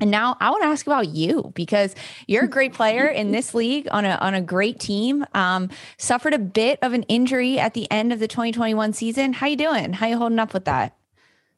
and 0.00 0.10
now 0.10 0.36
I 0.40 0.50
want 0.50 0.62
to 0.62 0.68
ask 0.68 0.86
about 0.86 1.08
you 1.08 1.52
because 1.54 1.94
you're 2.26 2.44
a 2.44 2.48
great 2.48 2.72
player 2.72 3.06
in 3.08 3.32
this 3.32 3.54
league 3.54 3.88
on 3.90 4.04
a 4.04 4.16
on 4.20 4.34
a 4.34 4.40
great 4.40 4.80
team. 4.80 5.24
Um, 5.34 5.70
suffered 5.96 6.34
a 6.34 6.38
bit 6.38 6.78
of 6.82 6.92
an 6.92 7.02
injury 7.04 7.58
at 7.58 7.74
the 7.74 7.90
end 7.90 8.12
of 8.12 8.20
the 8.20 8.28
2021 8.28 8.92
season. 8.92 9.32
How 9.32 9.46
you 9.46 9.56
doing? 9.56 9.92
How 9.92 10.06
you 10.06 10.18
holding 10.18 10.38
up 10.38 10.54
with 10.54 10.64
that? 10.66 10.96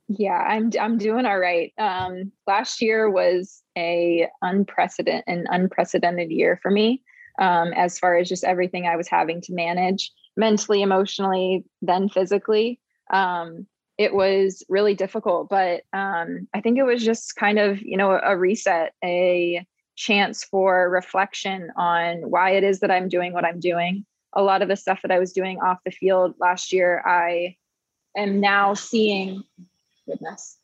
Yeah, 0.08 0.38
I'm 0.38 0.70
I'm 0.80 0.98
doing 0.98 1.26
all 1.26 1.38
right. 1.38 1.72
Um, 1.78 2.32
last 2.46 2.82
year 2.82 3.08
was 3.08 3.62
a 3.76 4.26
unprecedented 4.42 5.24
an 5.26 5.46
unprecedented 5.50 6.30
year 6.30 6.58
for 6.62 6.70
me 6.70 7.02
um, 7.38 7.72
as 7.74 7.98
far 7.98 8.16
as 8.16 8.28
just 8.28 8.44
everything 8.44 8.86
I 8.86 8.96
was 8.96 9.08
having 9.08 9.40
to 9.42 9.52
manage 9.52 10.12
mentally, 10.36 10.82
emotionally, 10.82 11.64
then 11.82 12.08
physically. 12.08 12.80
Um, 13.12 13.66
it 14.00 14.14
was 14.14 14.64
really 14.70 14.94
difficult 14.94 15.50
but 15.50 15.82
um, 15.92 16.48
i 16.54 16.60
think 16.60 16.78
it 16.78 16.84
was 16.84 17.04
just 17.04 17.36
kind 17.36 17.58
of 17.58 17.82
you 17.82 17.98
know 17.98 18.18
a 18.24 18.34
reset 18.36 18.94
a 19.04 19.64
chance 19.94 20.42
for 20.42 20.88
reflection 20.88 21.70
on 21.76 22.16
why 22.22 22.52
it 22.52 22.64
is 22.64 22.80
that 22.80 22.90
i'm 22.90 23.08
doing 23.08 23.34
what 23.34 23.44
i'm 23.44 23.60
doing. 23.60 24.06
A 24.32 24.42
lot 24.42 24.62
of 24.62 24.68
the 24.68 24.76
stuff 24.76 25.02
that 25.02 25.10
i 25.10 25.18
was 25.18 25.34
doing 25.34 25.60
off 25.60 25.84
the 25.84 25.90
field 25.90 26.34
last 26.40 26.72
year 26.72 27.02
i 27.06 27.56
am 28.16 28.40
now 28.40 28.72
seeing 28.72 29.42
goodness 30.08 30.56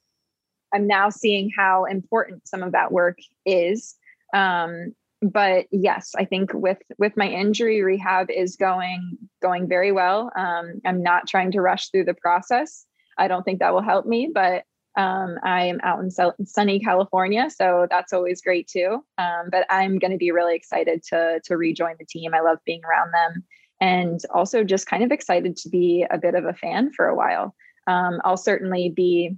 i'm 0.75 0.87
now 0.87 1.11
seeing 1.11 1.51
how 1.55 1.85
important 1.85 2.49
some 2.49 2.62
of 2.62 2.72
that 2.72 2.90
work 2.90 3.18
is. 3.44 3.96
Um, 4.33 4.94
but 5.20 5.66
yes 5.70 6.14
i 6.16 6.25
think 6.25 6.55
with 6.55 6.79
with 6.96 7.16
my 7.18 7.29
injury 7.29 7.83
rehab 7.83 8.31
is 8.31 8.57
going 8.57 9.18
going 9.42 9.68
very 9.68 9.92
well. 9.92 10.31
Um, 10.37 10.81
i'm 10.87 11.03
not 11.03 11.29
trying 11.29 11.53
to 11.53 11.61
rush 11.61 11.90
through 11.90 12.05
the 12.05 12.14
process 12.14 12.86
I 13.18 13.29
don't 13.29 13.42
think 13.42 13.61
that 13.61 13.72
will 13.72 13.83
help 13.83 14.07
me, 14.07 14.31
but 14.33 14.64
um, 14.96 15.38
I 15.42 15.66
am 15.66 15.79
out 15.83 16.00
in 16.00 16.11
sunny 16.46 16.81
California, 16.81 17.50
so 17.50 17.87
that's 17.90 18.14
always 18.14 18.40
great 18.40 18.66
too. 18.66 19.05
Um, 19.18 19.48
but 19.50 19.66
I'm 19.68 19.98
going 19.98 20.12
to 20.12 20.16
be 20.16 20.31
really 20.31 20.57
excited 20.57 21.02
to 21.11 21.40
to 21.44 21.57
rejoin 21.57 21.96
the 21.98 22.07
team. 22.07 22.33
I 22.35 22.40
love 22.40 22.59
being 22.64 22.81
around 22.83 23.12
them, 23.12 23.44
and 23.81 24.18
also 24.33 24.64
just 24.64 24.87
kind 24.87 25.05
of 25.05 25.12
excited 25.12 25.57
to 25.59 25.68
be 25.68 26.07
a 26.11 26.16
bit 26.16 26.35
of 26.35 26.46
a 26.46 26.55
fan 26.55 26.92
for 26.92 27.07
a 27.07 27.14
while. 27.14 27.55
Um, 27.87 28.20
I'll 28.24 28.38
certainly 28.38 28.88
be 28.88 29.37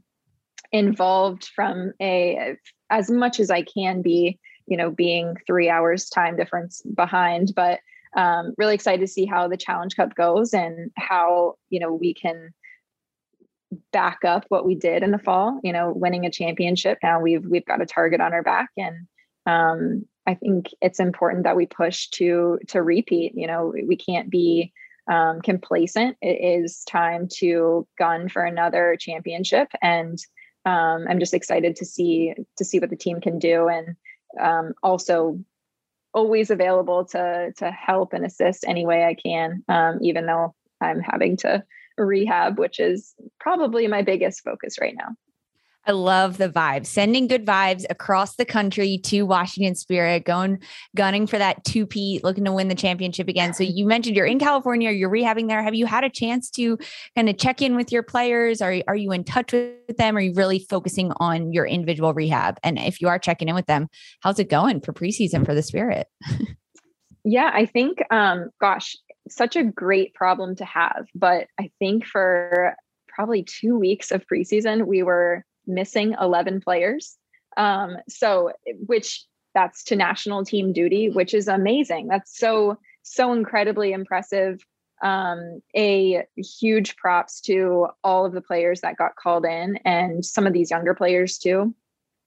involved 0.71 1.51
from 1.57 1.93
a 2.01 2.57
as 2.91 3.11
much 3.11 3.41
as 3.41 3.51
I 3.51 3.63
can 3.63 4.01
be. 4.01 4.39
You 4.67 4.77
know, 4.77 4.91
being 4.91 5.35
three 5.47 5.71
hours 5.71 6.11
time 6.11 6.37
difference 6.37 6.83
behind, 6.95 7.55
but 7.57 7.81
um, 8.17 8.55
really 8.59 8.75
excited 8.75 9.01
to 9.01 9.07
see 9.07 9.25
how 9.25 9.49
the 9.49 9.57
Challenge 9.57 9.97
Cup 9.97 10.15
goes 10.15 10.55
and 10.55 10.91
how 10.97 11.55
you 11.71 11.81
know 11.81 11.93
we 11.93 12.15
can 12.15 12.51
back 13.93 14.25
up 14.25 14.45
what 14.49 14.65
we 14.65 14.75
did 14.75 15.03
in 15.03 15.11
the 15.11 15.19
fall 15.19 15.61
you 15.63 15.73
know 15.73 15.93
winning 15.95 16.25
a 16.25 16.31
championship. 16.31 16.99
Now 17.03 17.21
we've 17.21 17.45
we've 17.45 17.67
got 17.67 17.83
a 17.83 17.87
target 17.87 18.21
on 18.21 18.33
our 18.33 18.43
back 18.43 18.71
and 18.77 19.07
um, 19.47 20.07
i 20.27 20.35
think 20.35 20.69
it's 20.83 21.01
important 21.01 21.45
that 21.45 21.57
we 21.57 21.67
push 21.67 22.09
to 22.09 22.59
to 22.69 22.83
repeat 22.83 23.33
you 23.35 23.47
know 23.47 23.73
we 23.87 23.97
can't 23.97 24.31
be 24.31 24.73
um, 25.11 25.41
complacent. 25.41 26.19
It 26.21 26.63
is 26.63 26.85
time 26.85 27.29
to 27.39 27.87
gun 27.99 28.29
for 28.29 28.45
another 28.45 28.97
championship 29.01 29.69
and 29.81 30.19
um, 30.65 31.07
i'm 31.09 31.19
just 31.19 31.35
excited 31.35 31.77
to 31.77 31.85
see 31.85 32.35
to 32.57 32.65
see 32.65 32.79
what 32.79 32.91
the 32.91 32.97
team 32.97 33.21
can 33.21 33.39
do 33.39 33.69
and 33.69 33.97
um, 34.41 34.75
also 34.83 35.39
always 36.13 36.51
available 36.51 37.05
to 37.07 37.53
to 37.57 37.71
help 37.71 38.13
and 38.13 38.25
assist 38.25 38.65
any 38.67 38.85
way 38.85 39.05
i 39.05 39.15
can 39.15 39.63
um, 39.69 39.99
even 40.03 40.27
though 40.27 40.55
i'm 40.81 41.01
having 41.01 41.37
to 41.37 41.63
rehab, 41.99 42.59
which 42.59 42.81
is 42.81 43.15
probably 43.41 43.87
my 43.87 44.03
biggest 44.03 44.43
focus 44.43 44.77
right 44.81 44.95
now. 44.97 45.15
I 45.89 45.93
love 45.93 46.37
the 46.37 46.51
vibes, 46.51 46.87
sending 46.87 47.29
good 47.29 47.47
vibes 47.47 47.87
across 47.89 48.37
the 48.37 48.45
country 48.45 48.99
to 49.05 49.23
Washington 49.23 49.75
Spirit, 49.75 50.27
going 50.27 50.61
gunning 50.95 51.27
for 51.27 51.39
that 51.39 51.65
two-peat, 51.65 52.23
looking 52.23 52.45
to 52.45 52.53
win 52.53 52.69
the 52.69 52.75
championship 52.75 53.27
again. 53.27 53.55
So 53.55 53.65
you 53.65 53.87
mentioned 53.87 54.15
you're 54.15 54.27
in 54.27 54.39
California, 54.39 54.91
you're 54.91 55.09
rehabbing 55.09 55.49
there. 55.49 55.63
Have 55.63 55.75
you 55.75 55.87
had 55.87 56.05
a 56.05 56.11
chance 56.11 56.51
to 56.51 56.79
kind 57.17 57.31
of 57.31 57.39
check 57.39 57.63
in 57.63 57.75
with 57.75 57.91
your 57.91 58.03
players? 58.03 58.61
Are 58.61 58.77
are 58.87 58.97
you 58.97 59.13
in 59.13 59.25
touch 59.25 59.53
with 59.53 59.97
them? 59.97 60.15
Are 60.17 60.21
you 60.21 60.35
really 60.35 60.59
focusing 60.59 61.11
on 61.17 61.55
your 61.55 61.67
individual 61.67 62.13
rehab? 62.13 62.59
And 62.63 62.79
if 62.79 63.01
you 63.01 63.09
are 63.09 63.19
checking 63.19 63.49
in 63.49 63.55
with 63.55 63.67
them, 63.67 63.89
how's 64.21 64.39
it 64.39 64.51
going 64.51 64.83
for 64.83 64.93
preseason 64.93 65.47
for 65.47 65.55
the 65.55 65.63
Spirit? 65.63 66.07
yeah, 67.25 67.51
I 67.55 67.65
think, 67.65 67.99
um, 68.11 68.51
gosh, 68.61 68.95
such 69.31 69.57
a 69.57 69.65
great 69.65 70.15
problem 70.15 70.57
to 70.57 70.65
have. 70.65 71.09
But 71.15 71.49
I 71.59 71.71
think 71.79 72.05
for 72.05 72.75
probably 73.09 73.43
two 73.43 73.77
weeks 73.77 74.11
of 74.11 74.27
preseason, 74.27 74.87
we 74.87 75.03
were 75.03 75.45
missing 75.67 76.15
11 76.21 76.61
players. 76.61 77.17
Um, 77.57 77.97
so, 78.09 78.53
which 78.87 79.25
that's 79.55 79.83
to 79.85 79.97
national 79.97 80.45
team 80.45 80.73
duty, 80.73 81.11
which 81.11 81.35
is 81.35 81.49
amazing. 81.49 82.07
That's 82.09 82.39
so, 82.39 82.79
so 83.03 83.33
incredibly 83.33 83.93
impressive. 83.93 84.61
Um, 85.03 85.61
a 85.77 86.25
huge 86.37 86.97
props 86.97 87.41
to 87.43 87.89
all 88.03 88.27
of 88.27 88.33
the 88.33 88.41
players 88.41 88.81
that 88.81 88.97
got 88.97 89.17
called 89.17 89.45
in 89.45 89.79
and 89.85 90.25
some 90.25 90.47
of 90.47 90.53
these 90.53 90.71
younger 90.71 90.95
players 90.95 91.39
too. 91.39 91.75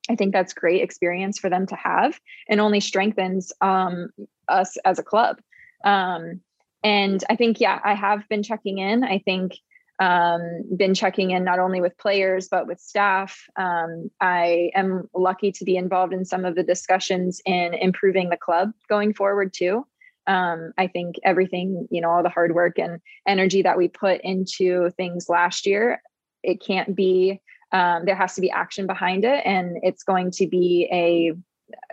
I 0.10 0.16
think 0.16 0.34
that's 0.34 0.54
great 0.54 0.82
experience 0.82 1.38
for 1.38 1.50
them 1.50 1.68
to 1.68 1.76
have 1.76 2.20
and 2.50 2.60
only 2.60 2.80
strengthens 2.80 3.54
um, 3.62 4.10
us 4.48 4.78
as 4.84 5.00
a 5.00 5.04
club. 5.04 5.40
Um, 5.86 6.42
and 6.84 7.24
I 7.30 7.36
think, 7.36 7.60
yeah, 7.60 7.80
I 7.84 7.94
have 7.94 8.28
been 8.30 8.44
checking 8.44 8.80
in. 8.80 9.04
I 9.04 9.20
think 9.20 9.58
um, 10.02 10.64
been 10.76 10.96
checking 10.96 11.30
in 11.30 11.44
not 11.44 11.60
only 11.60 11.80
with 11.80 11.98
players 11.98 12.48
but 12.50 12.66
with 12.66 12.80
staff. 12.80 13.46
Um, 13.56 14.10
I 14.20 14.72
am 14.74 15.08
lucky 15.14 15.52
to 15.52 15.64
be 15.64 15.78
involved 15.78 16.12
in 16.12 16.26
some 16.26 16.44
of 16.44 16.56
the 16.56 16.64
discussions 16.64 17.40
in 17.46 17.76
improving 17.76 18.30
the 18.30 18.38
club 18.38 18.72
going 18.90 19.14
forward 19.14 19.54
too. 19.54 19.86
Um, 20.26 20.74
I 20.78 20.88
think 20.88 21.16
everything, 21.24 21.88
you 21.92 22.02
know, 22.02 22.10
all 22.10 22.24
the 22.24 22.30
hard 22.30 22.56
work 22.56 22.80
and 22.80 23.00
energy 23.28 23.62
that 23.62 23.78
we 23.78 23.88
put 23.90 24.22
into 24.22 24.90
things 24.92 25.30
last 25.30 25.68
year, 25.68 26.02
it 26.44 26.64
can't 26.66 26.96
be. 26.96 27.40
Um, 27.72 28.06
there 28.06 28.16
has 28.16 28.36
to 28.36 28.42
be 28.42 28.52
action 28.52 28.88
behind 28.88 29.24
it, 29.24 29.46
and 29.46 29.78
it's 29.82 30.04
going 30.04 30.32
to 30.32 30.48
be 30.48 30.88
a, 30.92 31.34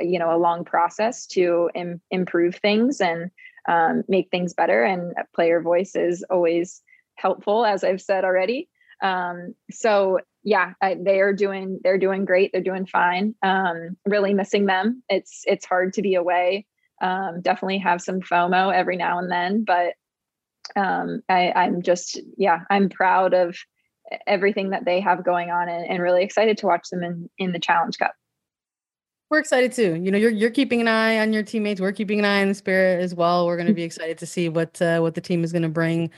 you 0.03 0.18
know, 0.18 0.35
a 0.35 0.38
long 0.38 0.64
process 0.64 1.27
to 1.27 1.70
Im- 1.74 2.01
improve 2.11 2.57
things 2.57 3.01
and 3.01 3.31
um, 3.69 4.03
make 4.09 4.31
things 4.31 4.55
better. 4.55 4.83
And 4.83 5.15
player 5.35 5.61
voice 5.61 5.95
is 5.95 6.25
always 6.31 6.83
helpful, 7.17 7.65
as 7.65 7.85
I've 7.85 8.01
said 8.01 8.25
already. 8.25 8.69
Um, 9.03 9.55
so 9.71 10.19
yeah, 10.43 10.73
I, 10.81 10.97
they 11.01 11.21
are 11.21 11.33
doing 11.33 11.79
they're 11.85 11.99
doing 11.99 12.25
great. 12.25 12.51
They're 12.53 12.63
doing 12.63 12.87
fine. 12.87 13.35
Um, 13.43 13.97
really 14.07 14.35
missing 14.35 14.67
them. 14.67 15.03
It's 15.09 15.43
it's 15.47 15.67
hard 15.67 15.93
to 15.95 16.03
be 16.03 16.15
away. 16.15 16.67
Um, 17.01 17.41
definitely 17.43 17.79
have 17.79 18.03
some 18.03 18.21
FOMO 18.21 18.75
every 18.75 18.97
now 18.97 19.19
and 19.19 19.31
then, 19.31 19.65
but 19.65 19.95
um, 20.75 21.23
I, 21.29 21.53
I'm 21.53 21.83
just 21.83 22.21
yeah, 22.37 22.61
I'm 22.71 22.89
proud 22.89 23.35
of 23.35 23.57
everything 24.27 24.71
that 24.71 24.85
they 24.85 25.01
have 25.01 25.25
going 25.25 25.51
on 25.51 25.69
and, 25.69 25.87
and 25.87 26.03
really 26.03 26.25
excited 26.25 26.57
to 26.59 26.67
watch 26.67 26.89
them 26.91 27.03
in 27.03 27.29
in 27.39 27.53
the 27.53 27.61
Challenge 27.61 27.99
Cup. 27.99 28.15
We're 29.31 29.41
excited 29.41 29.73
too. 29.73 29.95
You 29.95 30.11
know, 30.11 30.17
you're 30.19 30.31
you're 30.31 30.51
keeping 30.51 30.81
an 30.81 30.88
eye 30.88 31.19
on 31.19 31.33
your 31.33 31.43
teammates. 31.43 31.81
We're 31.81 31.93
keeping 31.93 32.19
an 32.19 32.25
eye 32.25 32.41
on 32.41 32.49
the 32.49 32.55
spirit 32.55 33.03
as 33.03 33.14
well. 33.14 33.47
We're 33.47 33.57
going 33.57 33.69
to 33.69 33.75
be 33.75 33.83
excited 33.91 34.19
to 34.19 34.27
see 34.27 34.49
what 34.49 34.81
uh, 34.81 35.01
what 35.01 35.14
the 35.14 35.21
team 35.21 35.45
is 35.45 35.53
going 35.53 35.62
to 35.62 35.69
bring 35.69 36.11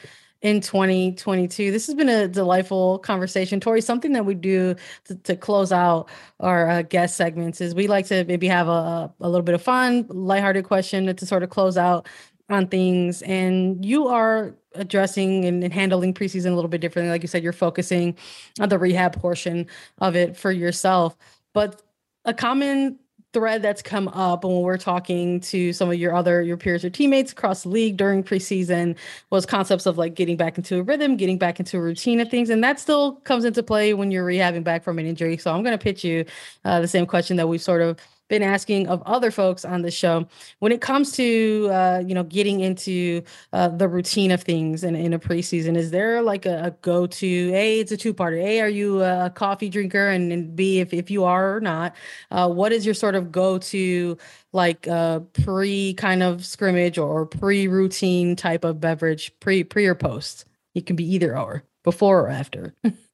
in 0.43 0.61
2022. 0.61 1.71
This 1.71 1.87
has 1.87 1.95
been 1.95 2.09
a 2.09 2.29
delightful 2.29 2.99
conversation. 3.01 3.61
Tori, 3.61 3.81
something 3.81 4.13
that 4.13 4.25
we 4.25 4.35
do 4.35 4.75
to, 5.05 5.15
to 5.17 5.37
close 5.37 5.73
out 5.73 6.09
our 6.39 6.69
uh, 6.71 6.83
guest 6.83 7.17
segments 7.17 7.61
is 7.61 7.75
we 7.75 7.89
like 7.89 8.07
to 8.07 8.25
maybe 8.25 8.47
have 8.47 8.69
a, 8.69 9.13
a 9.21 9.29
little 9.29 9.43
bit 9.43 9.55
of 9.55 9.63
fun, 9.63 10.07
lighthearted 10.09 10.65
question 10.65 11.15
to 11.15 11.27
sort 11.27 11.43
of 11.43 11.51
close 11.51 11.77
out 11.77 12.09
on 12.49 12.67
things. 12.69 13.23
And 13.23 13.85
you 13.85 14.09
are 14.09 14.55
addressing 14.75 15.45
and, 15.45 15.63
and 15.63 15.75
handling 15.75 16.15
preseason 16.15 16.53
a 16.53 16.55
little 16.55 16.69
bit 16.69 16.81
differently. 16.81 17.11
Like 17.11 17.23
you 17.23 17.29
said, 17.29 17.43
you're 17.43 17.53
focusing 17.53 18.17
on 18.61 18.69
the 18.69 18.79
rehab 18.79 19.21
portion 19.21 19.67
of 19.99 20.17
it 20.17 20.37
for 20.37 20.53
yourself. 20.53 21.17
But 21.53 21.83
a 22.25 22.35
common 22.35 22.99
thread 23.33 23.63
that's 23.63 23.81
come 23.81 24.09
up 24.09 24.45
when 24.45 24.61
we're 24.61 24.77
talking 24.77 25.41
to 25.41 25.73
some 25.73 25.89
of 25.89 25.95
your 25.97 26.15
other 26.15 26.43
your 26.43 26.57
peers 26.57 26.85
or 26.85 26.91
teammates 26.91 27.31
across 27.31 27.63
the 27.63 27.69
league 27.69 27.97
during 27.97 28.25
preseason 28.25 28.97
was 29.31 29.47
concepts 29.47 29.87
of 29.87 29.97
like 29.97 30.15
getting 30.15 30.37
back 30.37 30.59
into 30.59 30.81
a 30.81 30.83
rhythm 30.83 31.17
getting 31.17 31.39
back 31.39 31.61
into 31.61 31.77
a 31.79 31.81
routine 31.81 32.19
of 32.19 32.29
things 32.29 32.51
and 32.51 32.65
that 32.65 32.81
still 32.81 33.17
comes 33.21 33.45
into 33.45 33.63
play 33.63 33.95
when 33.95 34.11
you're 34.11 34.27
rehabbing 34.27 34.65
back 34.65 34.83
from 34.83 34.99
an 34.99 35.07
injury. 35.07 35.37
So 35.37 35.55
i'm 35.55 35.63
going 35.63 35.79
to 35.79 35.83
pitch 35.83 36.03
you 36.03 36.25
uh, 36.65 36.81
the 36.81 36.89
same 36.89 37.07
question 37.07 37.37
that 37.37 37.49
we've 37.49 37.63
sort 37.63 37.83
of 37.83 38.01
been 38.31 38.43
asking 38.43 38.87
of 38.87 39.03
other 39.03 39.31
folks 39.31 39.65
on 39.65 39.83
the 39.83 39.91
show 39.91 40.27
when 40.61 40.73
it 40.73 40.81
comes 40.81 41.13
to 41.13 41.69
uh, 41.71 42.03
you 42.07 42.15
know 42.15 42.23
getting 42.23 42.61
into 42.61 43.23
uh, 43.53 43.69
the 43.69 43.89
routine 43.89 44.31
of 44.31 44.43
things 44.43 44.83
in, 44.85 44.95
in 44.95 45.13
a 45.13 45.19
preseason 45.19 45.77
is 45.77 45.91
there 45.91 46.23
like 46.23 46.47
a, 46.47 46.63
a 46.63 46.71
go-to 46.81 47.53
a 47.53 47.81
it's 47.81 47.93
a 47.93 47.97
two-parter. 47.97 48.43
A 48.43 48.61
are 48.61 48.69
you 48.69 49.03
a 49.03 49.31
coffee 49.35 49.69
drinker? 49.69 50.09
And, 50.09 50.33
and 50.33 50.57
b 50.57 50.81
if, 50.81 50.95
if 50.95 51.11
you 51.11 51.25
are 51.25 51.57
or 51.57 51.61
not 51.61 51.95
uh, 52.31 52.49
what 52.49 52.73
is 52.73 52.87
your 52.87 52.95
sort 52.95 53.17
of 53.17 53.31
go-to 53.33 54.17
like 54.53 54.89
uh, 54.89 55.21
pre 55.45 55.95
kind 55.95 56.23
of 56.23 56.47
scrimmage 56.47 56.97
or 56.97 57.27
pre-routine 57.27 58.37
type 58.37 58.65
of 58.65 58.81
beverage 58.81 59.33
pre 59.41 59.65
pre 59.65 59.87
or 59.87 59.95
post? 59.95 60.47
It 60.75 60.87
can 60.87 60.95
be 60.95 61.15
either 61.15 61.37
or 61.37 61.65
before 61.83 62.21
or 62.21 62.29
after 62.29 62.75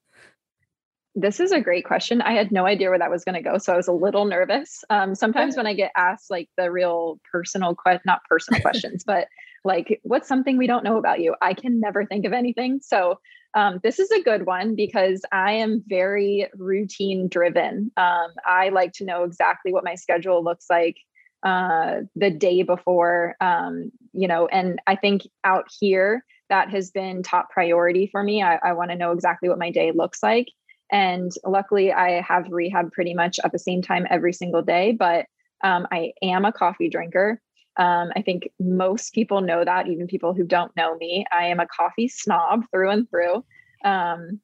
This 1.19 1.39
is 1.39 1.51
a 1.51 1.59
great 1.59 1.83
question. 1.83 2.21
I 2.21 2.33
had 2.33 2.51
no 2.51 2.67
idea 2.67 2.89
where 2.89 2.99
that 2.99 3.09
was 3.09 3.23
going 3.23 3.33
to 3.33 3.41
go, 3.41 3.57
so 3.57 3.73
I 3.73 3.75
was 3.75 3.87
a 3.87 3.91
little 3.91 4.25
nervous. 4.25 4.83
Um, 4.91 5.15
sometimes 5.15 5.57
when 5.57 5.65
I 5.65 5.73
get 5.73 5.91
asked 5.97 6.29
like 6.29 6.47
the 6.57 6.69
real 6.71 7.19
personal 7.31 7.73
question, 7.73 8.03
not 8.05 8.23
personal 8.29 8.61
questions, 8.61 9.03
but 9.03 9.27
like 9.63 9.99
what's 10.03 10.27
something 10.27 10.57
we 10.57 10.67
don't 10.67 10.83
know 10.83 10.97
about 10.97 11.19
you, 11.19 11.35
I 11.41 11.55
can 11.55 11.79
never 11.79 12.05
think 12.05 12.25
of 12.25 12.33
anything. 12.33 12.81
So 12.83 13.19
um, 13.55 13.79
this 13.81 13.97
is 13.97 14.11
a 14.11 14.21
good 14.21 14.45
one 14.45 14.75
because 14.75 15.23
I 15.31 15.53
am 15.53 15.83
very 15.87 16.47
routine 16.55 17.29
driven. 17.29 17.91
Um, 17.97 18.27
I 18.45 18.69
like 18.69 18.93
to 18.93 19.03
know 19.03 19.23
exactly 19.23 19.73
what 19.73 19.83
my 19.83 19.95
schedule 19.95 20.43
looks 20.43 20.67
like 20.69 20.97
uh, 21.41 22.01
the 22.15 22.29
day 22.29 22.61
before, 22.61 23.35
um, 23.41 23.91
you 24.13 24.27
know, 24.27 24.45
and 24.45 24.79
I 24.85 24.95
think 24.95 25.23
out 25.43 25.65
here 25.79 26.23
that 26.49 26.69
has 26.69 26.91
been 26.91 27.23
top 27.23 27.49
priority 27.49 28.07
for 28.11 28.21
me. 28.21 28.43
I, 28.43 28.59
I 28.63 28.73
want 28.73 28.91
to 28.91 28.95
know 28.95 29.13
exactly 29.13 29.49
what 29.49 29.57
my 29.57 29.71
day 29.71 29.91
looks 29.91 30.21
like. 30.21 30.47
And 30.91 31.31
luckily, 31.45 31.91
I 31.91 32.21
have 32.21 32.47
rehab 32.49 32.91
pretty 32.91 33.13
much 33.13 33.39
at 33.43 33.51
the 33.51 33.59
same 33.59 33.81
time 33.81 34.07
every 34.09 34.33
single 34.33 34.61
day. 34.61 34.95
But 34.97 35.25
um, 35.63 35.87
I 35.91 36.13
am 36.21 36.45
a 36.45 36.51
coffee 36.51 36.89
drinker. 36.89 37.41
Um, 37.77 38.11
I 38.15 38.21
think 38.21 38.49
most 38.59 39.13
people 39.13 39.41
know 39.41 39.63
that, 39.63 39.87
even 39.87 40.07
people 40.07 40.33
who 40.33 40.43
don't 40.43 40.75
know 40.75 40.95
me. 40.97 41.25
I 41.31 41.47
am 41.47 41.59
a 41.59 41.67
coffee 41.67 42.07
snob 42.07 42.63
through 42.71 42.89
and 42.89 43.09
through. 43.09 43.43
Um, 43.83 44.39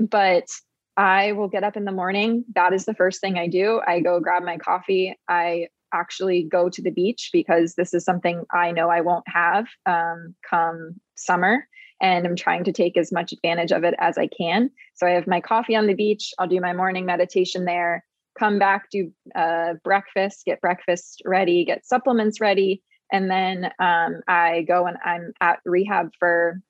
but 0.00 0.44
I 0.96 1.32
will 1.32 1.48
get 1.48 1.64
up 1.64 1.76
in 1.76 1.84
the 1.84 1.92
morning. 1.92 2.44
That 2.54 2.72
is 2.72 2.84
the 2.84 2.94
first 2.94 3.20
thing 3.20 3.38
I 3.38 3.48
do. 3.48 3.80
I 3.86 4.00
go 4.00 4.20
grab 4.20 4.42
my 4.42 4.56
coffee. 4.58 5.18
I 5.28 5.68
actually 5.92 6.42
go 6.42 6.68
to 6.68 6.82
the 6.82 6.90
beach 6.90 7.30
because 7.32 7.74
this 7.74 7.94
is 7.94 8.04
something 8.04 8.44
I 8.52 8.72
know 8.72 8.90
I 8.90 9.00
won't 9.00 9.28
have 9.28 9.66
um, 9.86 10.34
come 10.48 11.00
summer 11.14 11.66
and 12.00 12.26
I'm 12.26 12.36
trying 12.36 12.64
to 12.64 12.72
take 12.72 12.96
as 12.96 13.12
much 13.12 13.32
advantage 13.32 13.72
of 13.72 13.84
it 13.84 13.94
as 13.98 14.18
I 14.18 14.26
can. 14.26 14.70
So 14.94 15.06
I 15.06 15.10
have 15.10 15.26
my 15.26 15.40
coffee 15.40 15.76
on 15.76 15.86
the 15.86 15.94
beach. 15.94 16.32
I'll 16.38 16.46
do 16.46 16.60
my 16.60 16.72
morning 16.72 17.06
meditation 17.06 17.64
there, 17.64 18.04
come 18.38 18.58
back, 18.58 18.90
do 18.90 19.12
uh, 19.34 19.74
breakfast, 19.84 20.44
get 20.44 20.60
breakfast 20.60 21.22
ready, 21.24 21.64
get 21.64 21.86
supplements 21.86 22.40
ready. 22.40 22.82
And 23.12 23.30
then 23.30 23.70
um, 23.78 24.20
I 24.28 24.64
go 24.68 24.86
and 24.86 24.96
I'm 25.04 25.32
at 25.40 25.60
rehab 25.64 26.10
for 26.18 26.60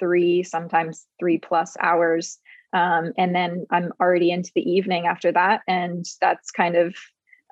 three, 0.00 0.42
sometimes 0.42 1.06
three 1.20 1.38
plus 1.38 1.76
hours. 1.80 2.38
Um, 2.72 3.12
and 3.18 3.34
then 3.34 3.66
I'm 3.70 3.92
already 4.00 4.30
into 4.30 4.50
the 4.54 4.68
evening 4.68 5.06
after 5.06 5.30
that. 5.32 5.60
And 5.68 6.04
that's 6.20 6.50
kind 6.50 6.76
of 6.76 6.96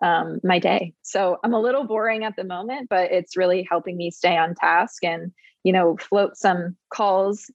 um, 0.03 0.40
my 0.43 0.59
day. 0.59 0.95
So 1.03 1.37
I'm 1.45 1.53
a 1.53 1.61
little 1.61 1.85
boring 1.85 2.25
at 2.25 2.35
the 2.37 2.45
moment, 2.45 2.88
but 2.88 3.12
it's 3.12 3.37
really 3.37 3.66
helping 3.71 3.97
me 3.97 4.11
stay 4.11 4.37
on 4.37 4.55
task 4.55 5.05
and 5.05 5.33
you 5.64 5.73
know, 5.73 5.96
float 5.96 6.37
some 6.37 6.77
calls 6.92 7.51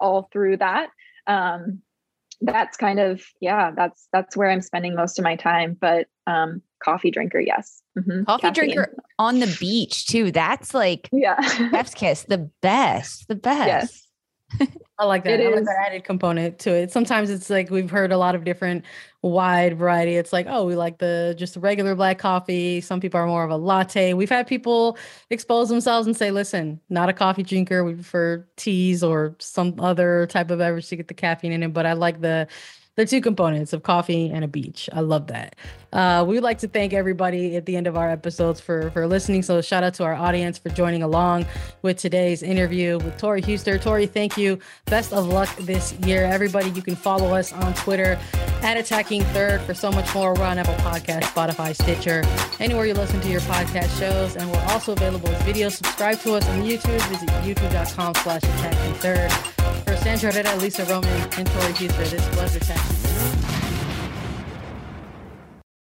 all 0.00 0.28
through 0.32 0.58
that. 0.58 0.88
Um, 1.26 1.80
that's 2.40 2.76
kind 2.76 3.00
of 3.00 3.22
yeah, 3.40 3.70
that's 3.70 4.08
that's 4.12 4.36
where 4.36 4.50
I'm 4.50 4.60
spending 4.60 4.94
most 4.94 5.18
of 5.18 5.24
my 5.24 5.36
time. 5.36 5.76
But 5.80 6.08
um, 6.26 6.62
coffee 6.82 7.10
drinker, 7.10 7.40
yes. 7.40 7.80
Mm-hmm. 7.98 8.24
Coffee 8.24 8.42
Caffeine. 8.42 8.74
drinker 8.74 8.96
on 9.18 9.40
the 9.40 9.56
beach 9.60 10.06
too. 10.06 10.30
That's 10.30 10.74
like 10.74 11.08
yeah, 11.12 11.40
chef's 11.70 11.94
kiss, 11.94 12.24
the 12.28 12.50
best, 12.60 13.28
the 13.28 13.36
best. 13.36 14.08
Yes. 14.60 14.70
I 14.96 15.06
like 15.06 15.24
that. 15.24 15.40
It 15.40 15.46
I 15.48 15.56
like 15.56 15.64
that 15.64 15.86
added 15.86 16.04
component 16.04 16.60
to 16.60 16.70
it. 16.70 16.92
Sometimes 16.92 17.28
it's 17.28 17.50
like 17.50 17.68
we've 17.68 17.90
heard 17.90 18.12
a 18.12 18.16
lot 18.16 18.36
of 18.36 18.44
different 18.44 18.84
wide 19.22 19.76
variety. 19.76 20.14
It's 20.14 20.32
like, 20.32 20.46
oh, 20.48 20.64
we 20.66 20.76
like 20.76 20.98
the 20.98 21.34
just 21.36 21.54
the 21.54 21.60
regular 21.60 21.96
black 21.96 22.18
coffee. 22.18 22.80
Some 22.80 23.00
people 23.00 23.18
are 23.18 23.26
more 23.26 23.42
of 23.42 23.50
a 23.50 23.56
latte. 23.56 24.12
We've 24.14 24.30
had 24.30 24.46
people 24.46 24.96
expose 25.30 25.68
themselves 25.68 26.06
and 26.06 26.16
say, 26.16 26.30
listen, 26.30 26.80
not 26.90 27.08
a 27.08 27.12
coffee 27.12 27.42
drinker. 27.42 27.82
We 27.82 27.94
prefer 27.94 28.46
teas 28.56 29.02
or 29.02 29.34
some 29.40 29.74
other 29.80 30.28
type 30.28 30.50
of 30.52 30.58
beverage 30.58 30.86
to 30.88 30.96
get 30.96 31.08
the 31.08 31.14
caffeine 31.14 31.50
in 31.50 31.64
it. 31.64 31.72
But 31.72 31.86
I 31.86 31.94
like 31.94 32.20
the 32.20 32.46
the 32.96 33.06
two 33.06 33.20
components 33.20 33.72
of 33.72 33.82
coffee 33.82 34.30
and 34.30 34.44
a 34.44 34.48
beach. 34.48 34.88
I 34.92 35.00
love 35.00 35.26
that. 35.28 35.56
Uh, 35.92 36.24
we 36.26 36.34
would 36.34 36.42
like 36.42 36.58
to 36.58 36.68
thank 36.68 36.92
everybody 36.92 37.56
at 37.56 37.66
the 37.66 37.76
end 37.76 37.86
of 37.86 37.96
our 37.96 38.10
episodes 38.10 38.60
for 38.60 38.90
for 38.90 39.06
listening. 39.06 39.42
So 39.42 39.60
shout 39.60 39.84
out 39.84 39.94
to 39.94 40.04
our 40.04 40.14
audience 40.14 40.58
for 40.58 40.68
joining 40.70 41.02
along 41.02 41.46
with 41.82 41.98
today's 41.98 42.42
interview 42.42 42.98
with 42.98 43.16
Tori 43.16 43.40
Huster. 43.40 43.80
Tori, 43.80 44.06
thank 44.06 44.36
you. 44.36 44.58
Best 44.86 45.12
of 45.12 45.26
luck 45.26 45.54
this 45.58 45.92
year, 46.00 46.24
everybody. 46.24 46.70
You 46.70 46.82
can 46.82 46.96
follow 46.96 47.34
us 47.34 47.52
on 47.52 47.74
Twitter 47.74 48.18
at 48.62 48.76
Attacking 48.76 49.22
Third 49.26 49.60
for 49.60 49.74
so 49.74 49.92
much 49.92 50.12
more. 50.14 50.34
We're 50.34 50.44
on 50.44 50.58
Apple 50.58 50.74
Podcast, 50.74 51.22
Spotify, 51.22 51.74
Stitcher, 51.80 52.24
anywhere 52.58 52.86
you 52.86 52.94
listen 52.94 53.20
to 53.20 53.28
your 53.28 53.42
podcast 53.42 53.96
shows, 53.98 54.36
and 54.36 54.50
we're 54.50 54.64
also 54.70 54.92
available 54.92 55.28
as 55.28 55.42
video. 55.44 55.68
Subscribe 55.68 56.18
to 56.20 56.34
us 56.34 56.48
on 56.48 56.62
YouTube. 56.62 57.00
Visit 57.08 57.28
youtube.com/slash 57.28 58.42
Attacking 58.42 58.94
Third. 58.94 59.93
Sandra 60.04 60.30
Herrera, 60.30 60.54
Lisa 60.56 60.84
Roman, 60.84 61.08
and 61.38 61.46
Tori 61.46 61.72
Huster, 61.72 62.10
this 62.10 62.36
was 62.36 62.56
Attacking 62.56 63.13